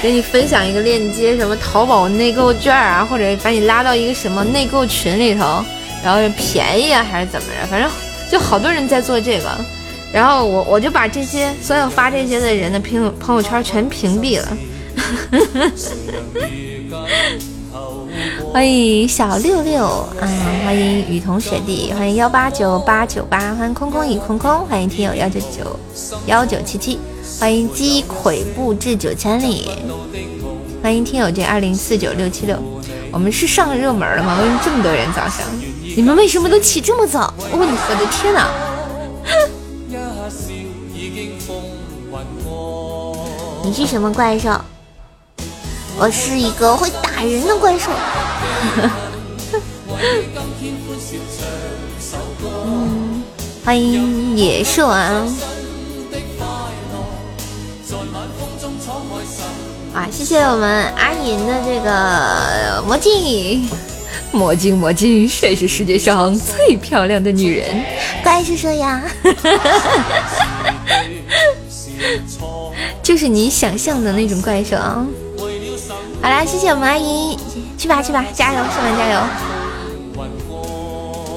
[0.00, 5.60] 给你分享一个链接，什么淘宝内购券啊，或者把你拉到一个什么内购群里头，
[6.04, 7.66] 然后便宜啊，还是怎么着？
[7.68, 7.90] 反正
[8.30, 9.50] 就好多人在做这个。
[10.12, 14.56] 然后我我就把这些所有发这些的人的朋朋友圈全屏蔽了。
[18.52, 20.28] 欢迎小六六啊，
[20.64, 25.78] 欢迎雨桐学弟，欢迎幺八九八九八，欢迎空空已空空，欢迎听友幺九九
[26.26, 26.98] 幺九七七，
[27.40, 29.68] 欢迎鸡腿不至九千里，
[30.82, 32.56] 欢迎听友这二零四九六七六，
[33.10, 34.38] 我们是上热门了吗？
[34.40, 35.46] 为什么这么多人早上？
[35.96, 37.32] 你们为什么都起这么早？
[37.38, 37.66] 我我
[37.96, 38.48] 的天哪！
[43.64, 44.50] 你是什么怪兽？
[45.96, 47.90] 我是一个会打人的怪兽。
[52.66, 53.22] 嗯，
[53.64, 55.24] 欢迎野兽啊！
[59.94, 63.68] 啊，谢谢我们阿银的这个魔镜，
[64.32, 67.84] 魔镜魔镜，谁是世界上最漂亮的女人？
[68.22, 69.00] 怪兽兽呀！
[73.02, 75.06] 就是你想象的那种怪兽啊！
[76.22, 77.38] 好啦，谢谢我们阿姨，
[77.76, 79.20] 去吧去吧，加油，上班加油！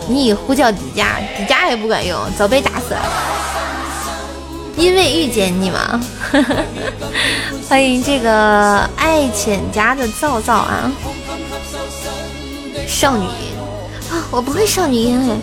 [0.08, 3.02] 你以呼叫迪迦，迪迦也不管用，早被打死了。
[4.78, 6.00] 因为遇见你嘛。
[7.68, 10.90] 欢迎这个爱浅家的皂皂啊，
[12.88, 13.58] 少女音
[14.10, 15.36] 啊，我不会少女音哎。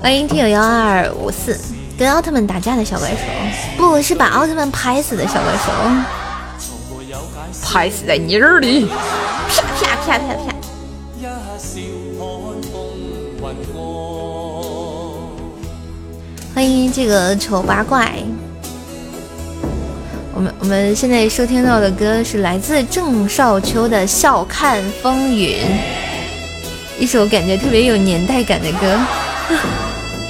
[0.00, 1.58] 欢迎听友幺二五四
[1.98, 3.16] 跟奥特曼打架的小怪兽，
[3.76, 5.70] 不是把奥特曼拍死的小怪兽，
[7.64, 10.54] 拍死在泥儿里，啪啪啪啪啪。
[16.54, 18.12] 欢迎这个丑八怪。
[20.34, 25.58] 我们我们现在收听到的歌是来自郑少秋的《笑看风云》，
[26.98, 28.98] 一首感觉特别有年代感的歌。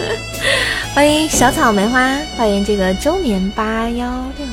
[0.94, 4.06] 欢迎小草梅花，欢迎这个周眠八幺
[4.36, 4.46] 六，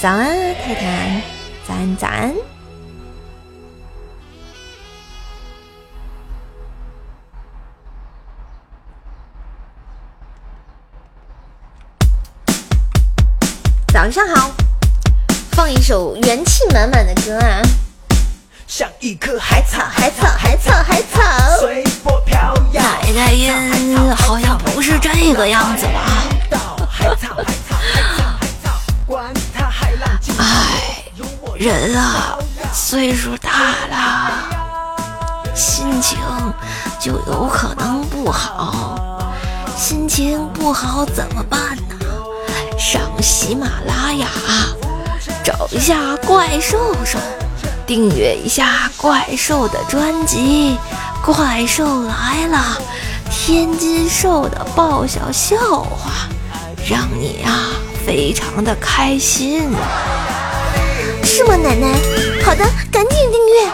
[0.00, 0.26] 早安
[0.64, 1.22] 泰坦，
[1.68, 2.34] 早安早安。
[13.92, 14.50] 早上好，
[15.50, 17.60] 放一首元气满满的歌啊！
[18.72, 21.20] 像一棵海草，海草，海草，海草，
[21.58, 22.80] 随波飘摇。
[22.80, 23.52] 奶奶音
[24.14, 26.00] 好像不是这个样子吧？
[30.38, 31.02] 哎，
[31.58, 32.38] 人啊，
[32.72, 33.50] 岁数大
[33.90, 36.16] 了，心情
[37.00, 39.34] 就有可能不好。
[39.76, 41.96] 心情不好怎么办呢？
[42.78, 44.28] 上喜马拉雅
[45.42, 47.18] 找一下怪兽兽，
[47.90, 50.78] 订阅一下怪兽的专辑。
[51.24, 52.80] 怪兽来了，
[53.28, 56.28] 天津兽的爆笑笑话，
[56.88, 57.70] 让你啊
[58.06, 59.68] 非常的开心，
[61.24, 61.88] 是吗，奶奶？
[62.44, 63.68] 好的，赶紧订阅。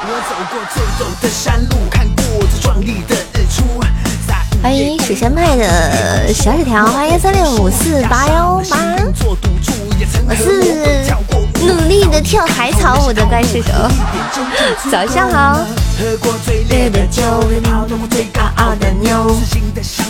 [4.63, 8.97] 欢迎水仙派的小纸条，欢迎三六五四八幺八，
[10.29, 13.71] 我是努力的跳海草舞的怪兽手，
[14.91, 15.65] 早上好。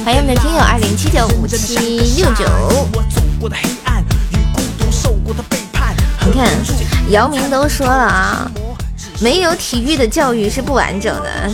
[0.05, 1.77] 欢迎我们的听友二零七九五七
[2.17, 2.47] 六九。
[6.25, 6.49] 你看，
[7.11, 8.51] 姚明都说了啊，
[9.21, 11.51] 没有体育的教育是不完整的。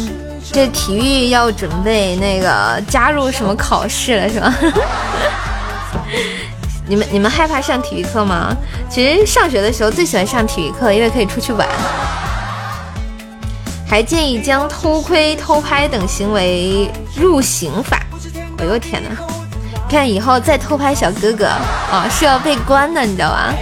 [0.53, 4.55] 这体育要准备那个加入什么考试了是吧？
[6.93, 8.55] 你们你们害怕上体育课吗？
[8.91, 11.67] 其实上学的时候最喜欢上体育课，因为可以出去玩。
[13.89, 17.99] 还建议将偷窥、偷拍等行为入刑法。
[18.59, 19.09] 哎呦天哪！
[19.89, 23.55] 看以后再偷拍小哥哥啊，是要被关的，你知道吧？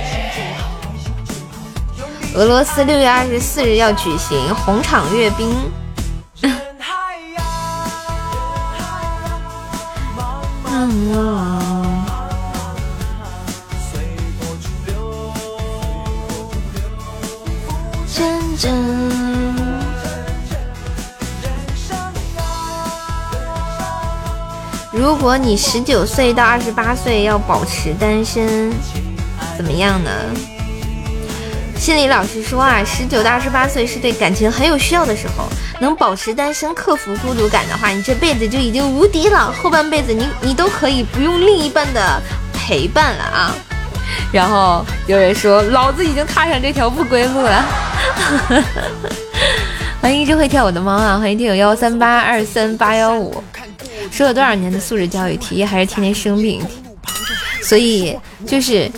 [2.35, 5.55] 俄罗斯六月二十四日要举行红场阅兵。
[6.35, 6.51] 真
[18.61, 18.71] 真。
[24.93, 28.71] 如果你十九岁到二十八岁要保持单身，
[29.57, 30.11] 怎么样呢？
[31.79, 35.49] 心理老师说啊，十九到二十八岁是对感情很有需要的时候，
[35.81, 39.51] 能保持单身，克服孤独感的话，你这辈子就已经无敌了。
[39.51, 42.21] 后半辈子你你都可以不用另一半的
[42.53, 43.57] 陪伴了啊。
[44.33, 47.65] 然后有人说，老子已经踏上这条不归路了。
[50.01, 51.19] 欢迎一只会跳舞的猫啊！
[51.19, 53.43] 欢迎听友幺三八二三八幺五。
[54.11, 56.61] 说了多少年的素质教育，体育还是天天生病，
[57.63, 58.91] 所以就是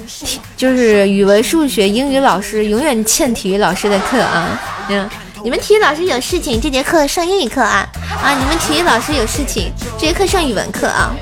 [0.56, 4.60] 就是语文、数学、英语老师永远欠体育老师的课啊！
[4.88, 5.10] 嗯，
[5.42, 7.86] 你们体育老师有事情，这节课上英语课啊
[8.22, 8.38] 啊！
[8.38, 11.12] 你们体育老师有事情，这节课上语文课啊！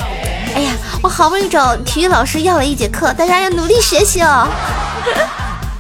[0.55, 0.73] 哎呀，
[1.03, 4.49] 我好不容易找体育老师要了一节课，大家要努力学习哦！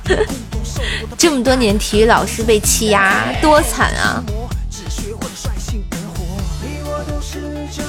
[1.19, 4.23] 这么多年体育老师被欺压，多惨啊！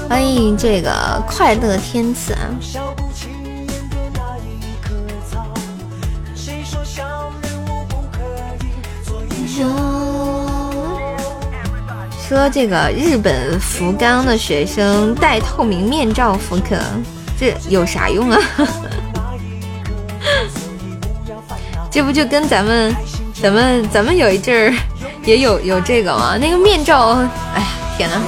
[0.10, 2.50] 欢迎这个快乐天赐啊！
[12.32, 16.78] 说这个日本福冈的学生戴透明面罩复课，
[17.38, 18.40] 这有啥用啊？
[21.92, 22.96] 这不就跟咱们
[23.42, 24.74] 咱们咱们有一阵儿
[25.26, 26.38] 也有有这个吗？
[26.40, 27.18] 那个面罩，
[27.54, 27.68] 哎呀，
[27.98, 28.22] 天哪！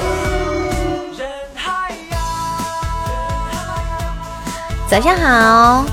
[4.89, 5.85] 早上好，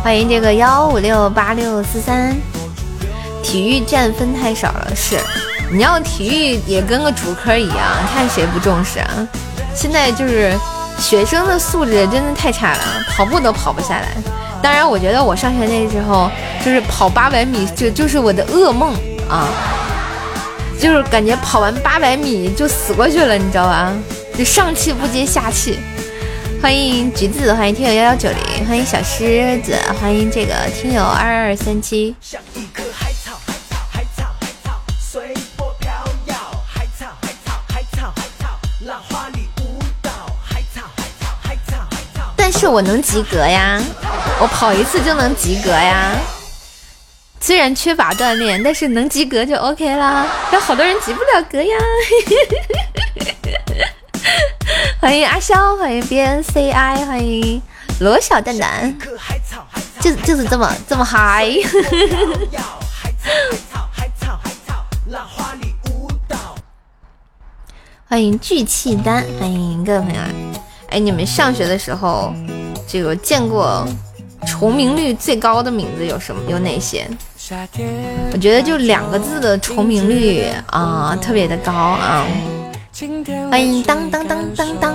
[0.00, 2.36] 欢迎这个幺五六八六四三。
[3.42, 5.18] 体育占分太少了，是
[5.72, 7.78] 你要体育也跟个主科一样，
[8.12, 9.28] 看谁不重视啊？
[9.74, 10.52] 现在就是
[10.98, 14.08] 学生的素质真的太差了，跑步都跑不下来。
[14.62, 16.30] 当然，我觉得我上学那时候
[16.62, 18.94] 就是跑八百米就就是我的噩梦
[19.30, 19.48] 啊，
[20.78, 23.90] 就是感觉跑完八百米就死过去了，你知道吧？
[24.36, 25.78] 就上气不接下气。
[26.60, 32.14] 欢迎橘子，欢迎听友幺幺九零，欢迎小狮子，欢迎这个听友二二三七。
[42.62, 43.82] 是我能及格呀，
[44.40, 46.12] 我跑一次就能及格呀。
[47.40, 50.24] 虽然缺乏锻炼，但是能及格就 OK 啦。
[50.52, 51.76] 有好多人及不了格呀。
[55.00, 57.60] 欢迎阿肖，欢迎 BNCI，欢迎
[57.98, 58.96] 罗小蛋蛋，
[59.98, 61.50] 就就是这么这么嗨。
[68.08, 70.20] 欢迎聚气丹，欢迎各位朋友。
[70.90, 72.34] 哎，你们上学的时候，
[72.92, 73.88] 这个见过
[74.46, 76.42] 重名率最高的名字有什么？
[76.46, 77.08] 有哪些？
[78.30, 82.26] 我觉得就两个字的重名率啊，特别的高啊。
[83.50, 84.94] 欢迎当当当当当。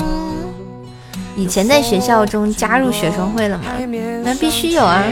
[1.35, 3.63] 以前在学校中加入学生会了吗？
[4.23, 5.03] 那必须有啊。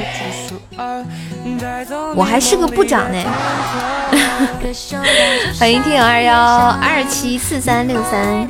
[2.15, 3.17] 我还是个部长呢。
[5.59, 8.47] 欢迎听友二幺二七四三六三。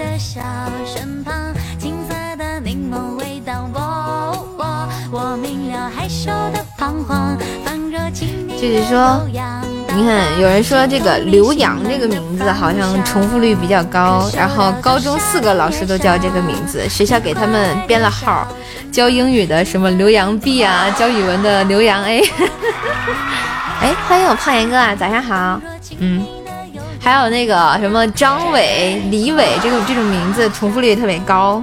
[8.57, 9.21] 就是说，
[9.95, 18.47] 你看，有人说这个刘洋这个名字好像重复率比较高，然后高中四个老师都叫这个名字，学校给他们编了号，
[18.91, 22.21] 教英语的什么刘洋 B 啊，教语文的刘洋 A。
[23.81, 25.61] 哎，欢迎我胖严哥啊，早上好。
[25.99, 26.25] 嗯，
[26.99, 31.61] 还有那个什么张伟、李伟，这个这种名字重复率特别高。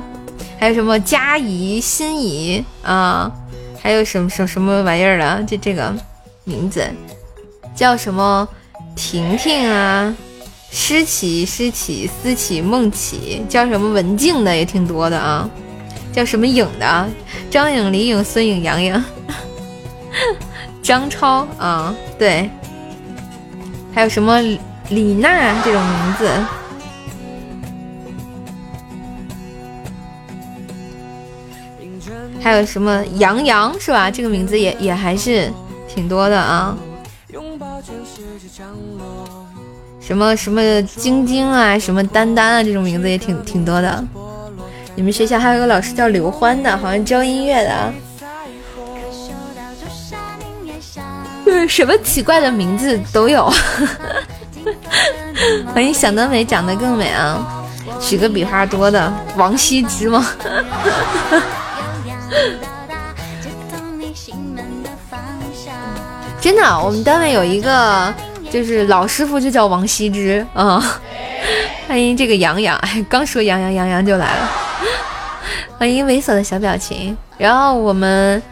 [0.61, 3.29] 还有什么佳怡、心怡啊？
[3.83, 5.43] 还有什么什什么玩意儿了？
[5.43, 5.93] 就这个
[6.45, 6.89] 名字
[7.75, 8.49] 叫什么？
[8.95, 10.15] 婷婷啊，
[10.71, 15.49] 诗琪、诗琪、思琪、梦琪，叫什么文静的也挺多的啊。
[16.13, 17.09] 叫什么颖的？
[17.51, 19.05] 张颖、李颖、孙颖、杨颖、
[20.83, 22.49] 张超啊，对。
[23.95, 24.41] 还有什么
[24.91, 26.31] 李娜这种名字？
[32.43, 34.11] 还有什么杨洋是吧？
[34.11, 35.53] 这个名字也也还是
[35.89, 36.77] 挺多的啊。
[40.01, 44.05] 什么什么晶晶啊，什么丹丹啊，这种名字也挺挺多的。
[44.95, 47.93] 你们学校还有个老师叫刘欢的，好像教音乐的。
[51.45, 53.53] 对，什么奇怪的名字都有。
[55.73, 57.65] 欢迎想得美，长得更美啊！
[58.01, 60.27] 取个笔画多的，王羲之吗？
[66.41, 68.13] 真的，我们单位有一个
[68.51, 71.01] 就是老师傅，就叫王羲之啊。
[71.87, 74.51] 欢迎这个杨洋，哎，刚说杨洋，杨洋就来了。
[75.79, 77.17] 欢迎猥琐的小表情。
[77.39, 78.43] 然后我们，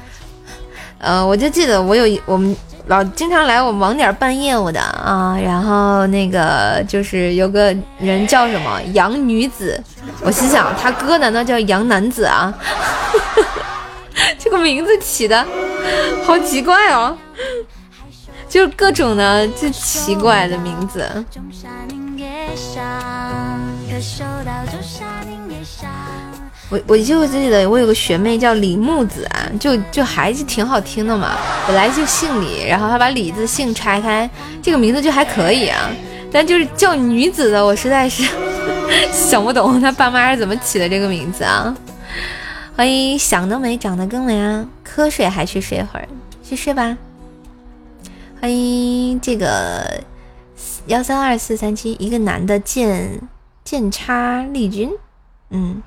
[0.99, 2.55] 呃，我就记得我有我们
[2.91, 5.39] 老经常来我网点办业务的啊。
[5.41, 9.81] 然后那个就是有个人叫什么杨女子，
[10.23, 12.53] 我心想他哥难道叫杨男子啊？
[14.37, 15.47] 这个名字起的
[16.25, 17.17] 好奇怪哦，
[18.49, 21.09] 就是各种的就奇怪的名字。
[26.71, 31.37] 我我就记得我有个学妹叫李木子啊，就就还是挺好听的嘛。
[31.67, 34.31] 本来就姓李，然后她把李字姓拆开，
[34.63, 35.91] 这个名字就还可以啊。
[36.33, 38.23] 但就是叫女子的，我实在是
[39.13, 41.77] 想不懂她爸妈是怎么起的这个名字啊。
[42.77, 44.65] 欢迎想得美，长得更美啊！
[44.87, 46.09] 瞌睡还去睡会儿，
[46.43, 46.97] 去睡吧。
[48.41, 50.01] 欢迎这个
[50.87, 53.21] 幺三二四三七，一个男的剑
[53.65, 54.89] 剑插丽君，
[55.51, 55.83] 嗯，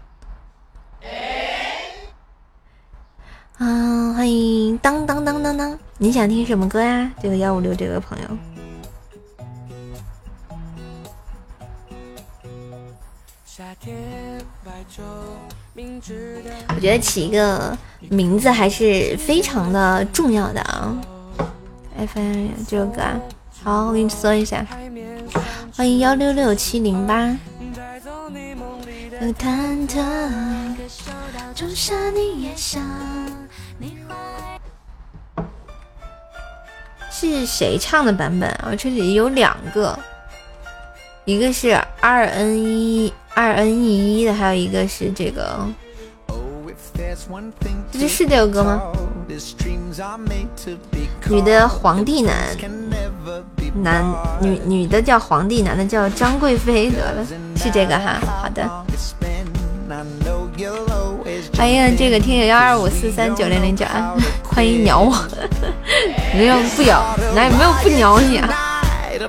[3.57, 7.11] 啊，欢迎当当当当当，你想听什么歌呀？
[7.21, 8.27] 这个幺五六这个朋友。
[16.69, 17.77] 我觉得起一个
[18.09, 20.97] 名字还是非常的重要的啊
[21.97, 23.19] ！F I 这首歌啊，
[23.63, 24.65] 好，我给你搜一下。
[25.75, 27.37] 欢迎幺六六七零八。
[37.11, 38.73] 是谁唱的版本啊？
[38.77, 39.97] 这里有两个。
[41.25, 41.71] 一个是
[42.01, 45.65] 二 N 一二 N E 一的，还有一个是这个，
[47.93, 48.81] 这是这首歌吗？
[51.29, 52.35] 女的皇帝男，
[53.81, 54.03] 男
[54.41, 58.69] 女女的叫皇帝，男的叫张贵妃，得了，是这个哈，好的。
[61.63, 65.15] 欢迎这个听友幺二五四三九零零九啊，欢迎鸟我，
[66.35, 68.81] 没有不咬，哪有没有不鸟你啊？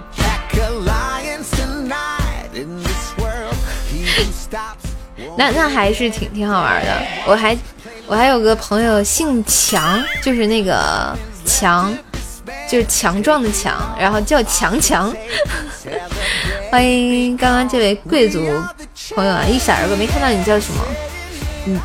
[5.39, 7.57] 那那还是挺挺好玩的，我还
[8.09, 11.16] 我还有个朋友姓强，就是那个
[11.47, 11.97] 强，
[12.68, 15.14] 就是强壮的强，然后叫强强。
[16.68, 18.41] 欢迎刚刚这位贵族
[19.14, 20.82] 朋友啊，一闪而过，没看到你叫什么？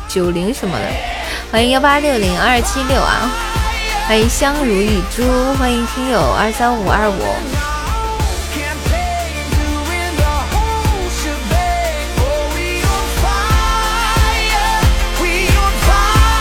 [0.08, 0.84] 九零什么的？
[1.50, 3.30] 欢迎幺八六零二七六啊！
[4.06, 5.22] 欢迎香如一株，
[5.54, 7.18] 欢迎听友二三五二五。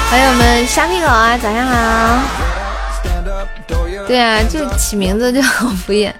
[0.10, 2.20] 朋友们，虾皮狗啊，早上好。
[4.08, 6.12] 对啊，就起名字就好敷衍，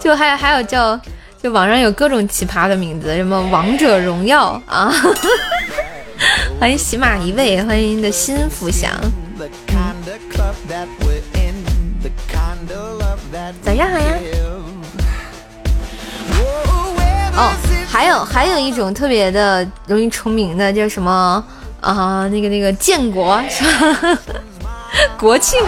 [0.00, 1.00] 就还还有叫，
[1.40, 4.92] 就网上有各种奇葩的名字，什么王者荣耀啊。
[6.58, 8.90] 欢迎喜马一位，欢迎的新福祥。
[13.62, 14.18] 早上好呀。
[17.36, 17.52] 哦，
[17.86, 21.44] 还有还有一种特别的容易重名的，叫什么？
[21.82, 24.18] 啊，那个那个建国是吧？
[25.20, 25.60] 国庆，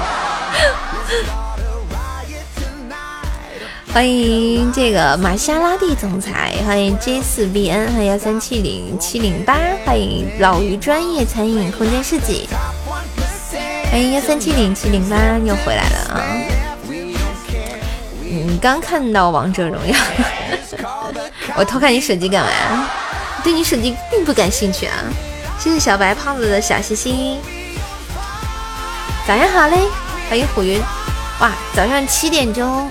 [3.92, 12.48] 欢迎这个玛莎拉蒂总裁，欢迎 J 四 BN，欢迎幺三七零七零八，欢迎老于专业餐饮空间设计，
[13.90, 16.20] 欢迎幺三七零七零八又回来了啊！
[18.22, 19.96] 你刚看到王者荣耀，
[21.56, 22.88] 我偷看你手机干嘛？
[23.42, 24.94] 对你手机并不感兴趣啊！
[25.58, 27.38] 谢谢小白胖子的小心心，
[29.26, 29.78] 早上好嘞，
[30.28, 30.78] 欢迎虎云，
[31.40, 32.88] 哇，早上七点钟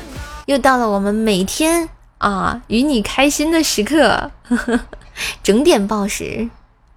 [0.47, 1.87] 又到了我们每天
[2.19, 4.31] 啊与你开心的时刻，
[5.43, 6.47] 整点报时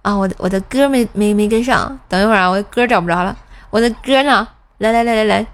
[0.01, 3.35] 啊，我的我的歌没没没跟上，等一会儿啊，我的歌找不着了，
[3.69, 4.47] 我的歌呢？
[4.77, 5.45] 来来来来来。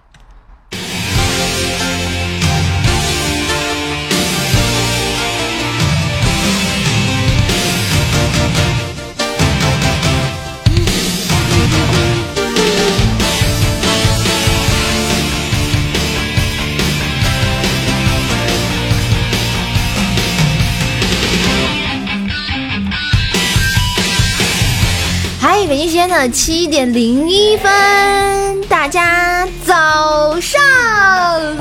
[26.07, 30.57] 北京时间的七点零一分，大家早上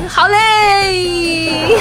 [0.09, 1.77] 好嘞！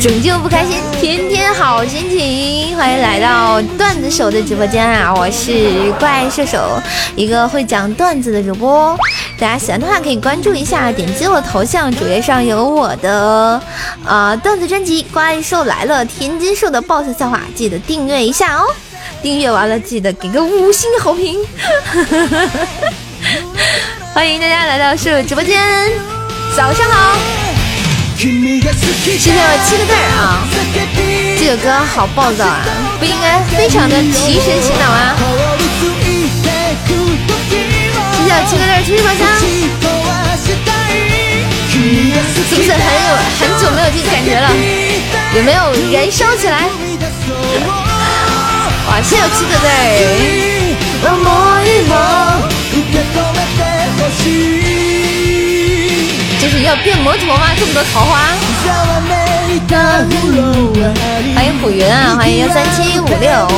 [0.00, 2.74] 拯救不开心，天天好心情。
[2.74, 5.14] 欢迎来到段子手的直播间啊！
[5.14, 6.80] 我是怪兽手，
[7.14, 8.96] 一个会讲段子的主播。
[9.38, 13.60] 大家喜欢的话可以关注一下，点击我头像，主页上有我的
[14.06, 18.64] 啊段子专辑《怪兽来了》，天津兽的 BOSS 笑话，记得订阅一下哦。
[19.22, 21.38] 订阅完了，记得给个五星好评。
[24.12, 25.62] 欢迎大家来到社直播间，
[26.56, 27.16] 早上好。
[28.18, 28.28] 谢
[29.18, 30.42] 谢我七个字啊，
[31.38, 32.64] 这首歌好暴躁啊，
[32.98, 35.16] 不应该非常的提神醒脑啊。
[38.12, 39.20] 谢谢我七个字儿，谢谢宝箱。
[42.48, 43.08] 是不是很有
[43.38, 44.50] 很久没有这个感觉了？
[45.34, 46.68] 有没有燃烧起来？
[48.92, 49.64] 哇，先有七个字
[56.38, 57.54] 就是要变摩托吗？
[57.58, 58.36] 这么多桃花。
[61.34, 63.48] 欢迎虎云啊，欢迎幺三七五六，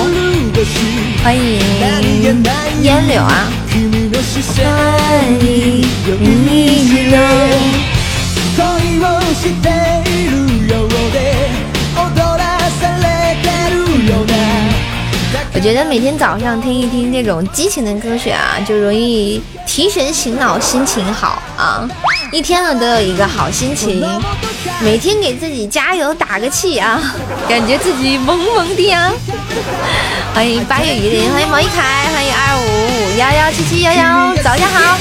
[1.25, 1.59] 欢迎
[2.83, 3.49] 烟柳啊。
[3.73, 3.83] 欢
[9.43, 9.74] 迎
[15.65, 21.89] 觉得每天早上听一听这种激情的歌曲啊，就容易提神醒脑，心情好啊，
[22.31, 24.07] 一天呢都有一个好心情。
[24.83, 27.01] 每天给自己加油打个气啊，
[27.49, 29.11] 感觉自己萌萌的啊。
[30.35, 34.99] 欢迎八月雨林，欢迎毛一凯，欢迎二五五幺幺七七幺幺，早上好。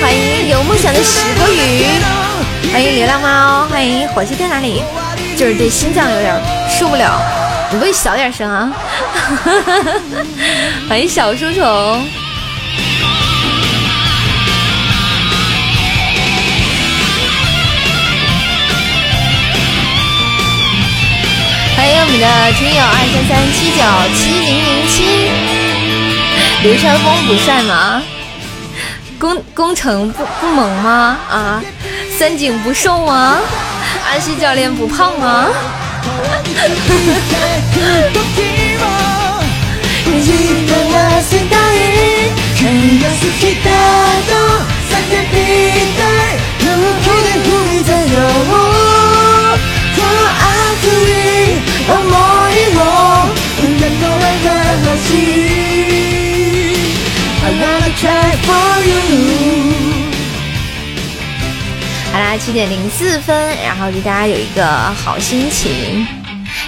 [0.00, 1.84] 欢迎有梦想的石头鱼。
[2.72, 4.82] 欢迎流浪猫，欢迎火气在哪里？
[5.36, 6.34] 就是这心脏有点
[6.68, 7.20] 受不了，
[7.70, 8.72] 你不会小点声啊？
[10.88, 12.06] 欢迎小书虫。
[22.22, 23.82] 的听友二三三七九
[24.14, 25.28] 七零零七，
[26.62, 28.00] 流川枫不帅吗？
[29.18, 31.18] 工工程不不猛吗？
[31.28, 31.60] 啊，
[32.16, 33.38] 三井不瘦吗？
[34.08, 35.48] 安西教练不胖吗？
[62.12, 66.06] 好啦，七点零四分，然后祝大家有一个好心情，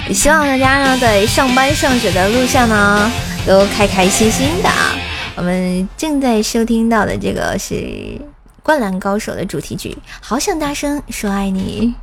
[0.07, 3.11] 也希望大家呢在上班上学的路上呢
[3.45, 4.69] 都开开心心的。
[5.35, 7.75] 我们正在收听到的这个是
[8.63, 11.93] 《灌篮高手》的主题曲，好想大声说爱你。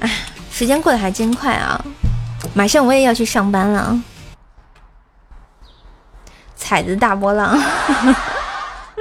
[0.00, 0.10] 哎，
[0.54, 1.84] 时间过得还真快啊！
[2.54, 4.00] 马上我也要去上班了。
[6.54, 7.60] 踩着大波浪，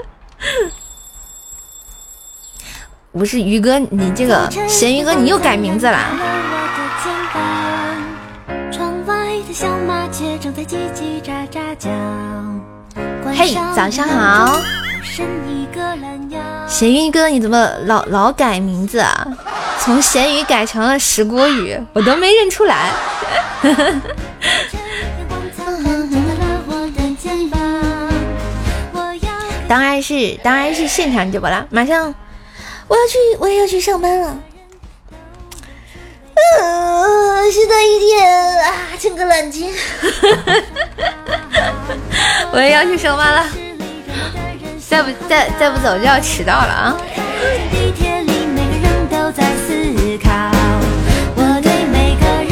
[3.13, 6.09] 不是鱼哥，你这个咸鱼哥，你又改名字啦？
[13.35, 14.59] 嘿，早上好，
[15.15, 15.27] 咸
[16.91, 19.27] 鱼哥，你怎么老老改名字啊？
[19.79, 22.89] 从咸鱼改成了石锅鱼，我都没认出来。
[29.67, 31.67] 当然是，当然是现场直播了！
[31.69, 32.15] 马上
[32.87, 34.35] 我要去，我也要去上班了。
[36.59, 39.71] 呃，新的一天啊，请个冷静。
[42.51, 43.45] 我也要去上班了，
[44.93, 46.95] 再不再再不走就要迟到了啊！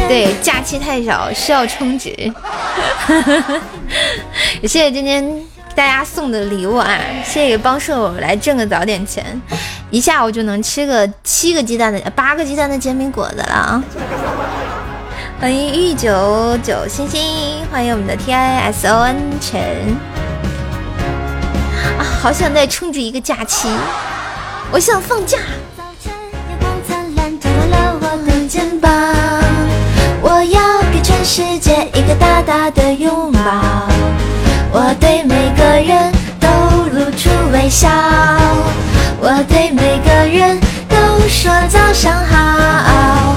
[0.08, 2.10] 对，假期太少，需要充值。
[4.60, 5.24] 也 谢谢今天。
[5.74, 9.24] 大家送的礼物啊，谢谢帮舍友来挣个早点钱，
[9.90, 13.84] 一下午就能吃个七个鸡蛋的八个鸡蛋的煎饼果子了啊！
[15.40, 17.22] 欢迎玉九九星星，
[17.72, 20.11] 欢迎我们的 T I S O N 陈啊，
[22.22, 23.68] 好想再充值一个假期，
[24.72, 25.40] 我想放假。
[30.22, 33.40] 我要给全世界一个大大的拥抱。
[34.72, 36.48] 我对每个人都
[36.96, 37.90] 露出微笑，
[39.20, 43.36] 我对每个人都说早上好。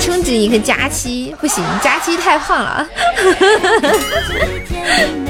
[0.00, 2.88] 充值一个假期不行，假期太胖了。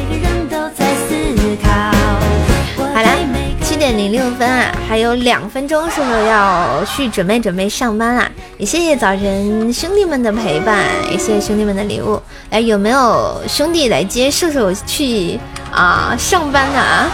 [3.92, 8.30] 零六分啊，还有两分钟，是不是要去准备准备上班啦？
[8.58, 12.20] 也谢谢早晨兄弟们的陪伴，也谢谢兄弟们的礼物。
[12.50, 15.38] 哎，有没有兄弟来接射手去
[15.72, 17.08] 啊 上班的啊？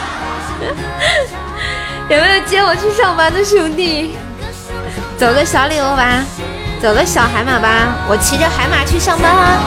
[2.08, 4.12] 有没有接我去上班的兄弟？
[5.18, 6.24] 走个小礼物吧，
[6.80, 9.58] 走个小海马吧，我骑着海马去上班啦。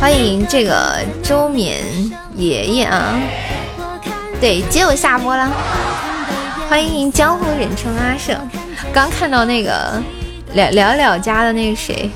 [0.00, 2.09] 欢迎这个周冕。
[2.40, 3.20] 爷爷啊，
[4.40, 5.50] 对，接我下播了。
[6.70, 8.34] 欢迎江湖人称阿胜，
[8.94, 10.02] 刚看到那个
[10.54, 12.10] 聊聊聊家的那个谁，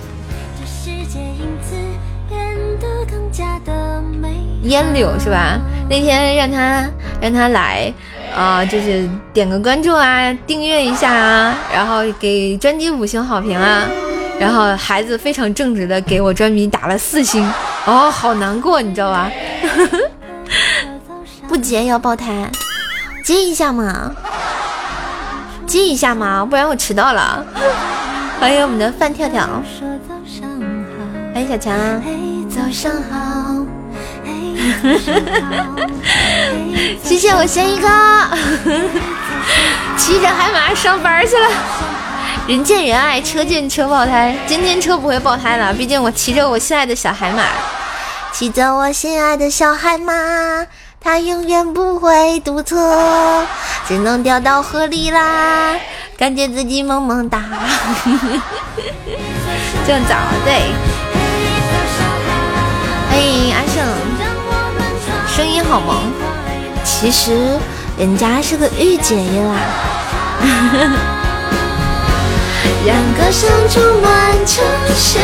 [4.63, 5.59] 烟柳是吧？
[5.91, 6.89] 那天让他
[7.21, 7.93] 让他来
[8.35, 13.87] 啊，就是点个关注啊，订阅一下啊，然后给专辑五星好评啊，
[14.41, 17.47] 然后孩子非常正直的给我专辑打了四星，
[17.85, 19.31] 哦，好难过，你知道吧？
[21.65, 22.51] 不接要爆胎，
[23.25, 24.11] 接一下嘛，
[25.67, 27.43] 接一下嘛，不然我迟到了。
[28.39, 29.49] 欢迎我们的范跳跳，
[31.33, 31.75] 欢迎小强，
[32.51, 33.65] 早上好，
[37.03, 37.89] 谢谢我咸鱼哥，
[39.97, 41.49] 骑着海马上班去了。
[42.47, 47.43] 人见人爱，车见车爆胎，今天车不会爆胎了，毕竟我骑着我心爱的小海马。
[48.35, 50.13] 骑着我心爱的小海马，
[51.05, 53.47] 它永远不会堵车，
[53.87, 55.77] 只能掉到河里啦，
[56.17, 57.41] 感觉自己萌萌哒。
[59.87, 60.15] 正早
[60.47, 60.63] 对，
[63.11, 63.85] 欢迎阿胜，
[65.37, 66.11] 声音好萌。
[66.83, 67.59] 其实
[67.99, 69.57] 人家是个御姐音啦。
[72.87, 74.65] 让歌声充满城
[74.97, 75.19] 市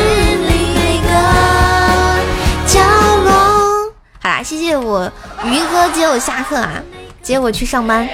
[4.43, 5.11] 谢谢我
[5.45, 6.83] 鱼哥接我下课啊，
[7.22, 8.09] 接我去上班。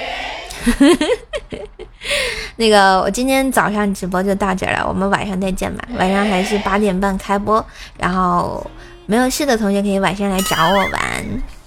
[2.57, 5.87] 那个，我今天早上直播就到这了，我们晚上再见吧。
[5.97, 7.63] 晚上还是八点半开播，
[7.97, 8.65] 然后
[9.05, 11.25] 没有事的同学可以晚上来找我玩。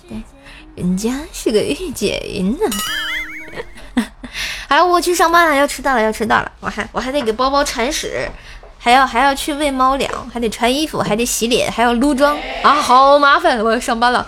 [0.09, 0.20] 对，
[0.74, 4.05] 人家是个御姐音呢。
[4.68, 6.51] 哎，我去上班了，要迟到了，要迟到了。
[6.61, 8.28] 我还我还得给包包铲屎，
[8.83, 13.62] 还要还要去喂猫粮，还得穿衣服，还得洗脸，还要撸妆啊，好麻烦！
[13.62, 14.26] 我要上班了。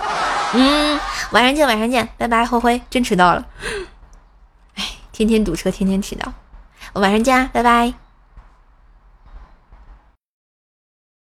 [0.52, 1.00] 嗯，
[1.30, 3.46] 晚上见，晚上见，拜拜，灰灰，真迟到了。
[4.74, 6.30] 哎，天天堵车，天天迟到。
[6.92, 8.01] 我晚上见啊，拜拜。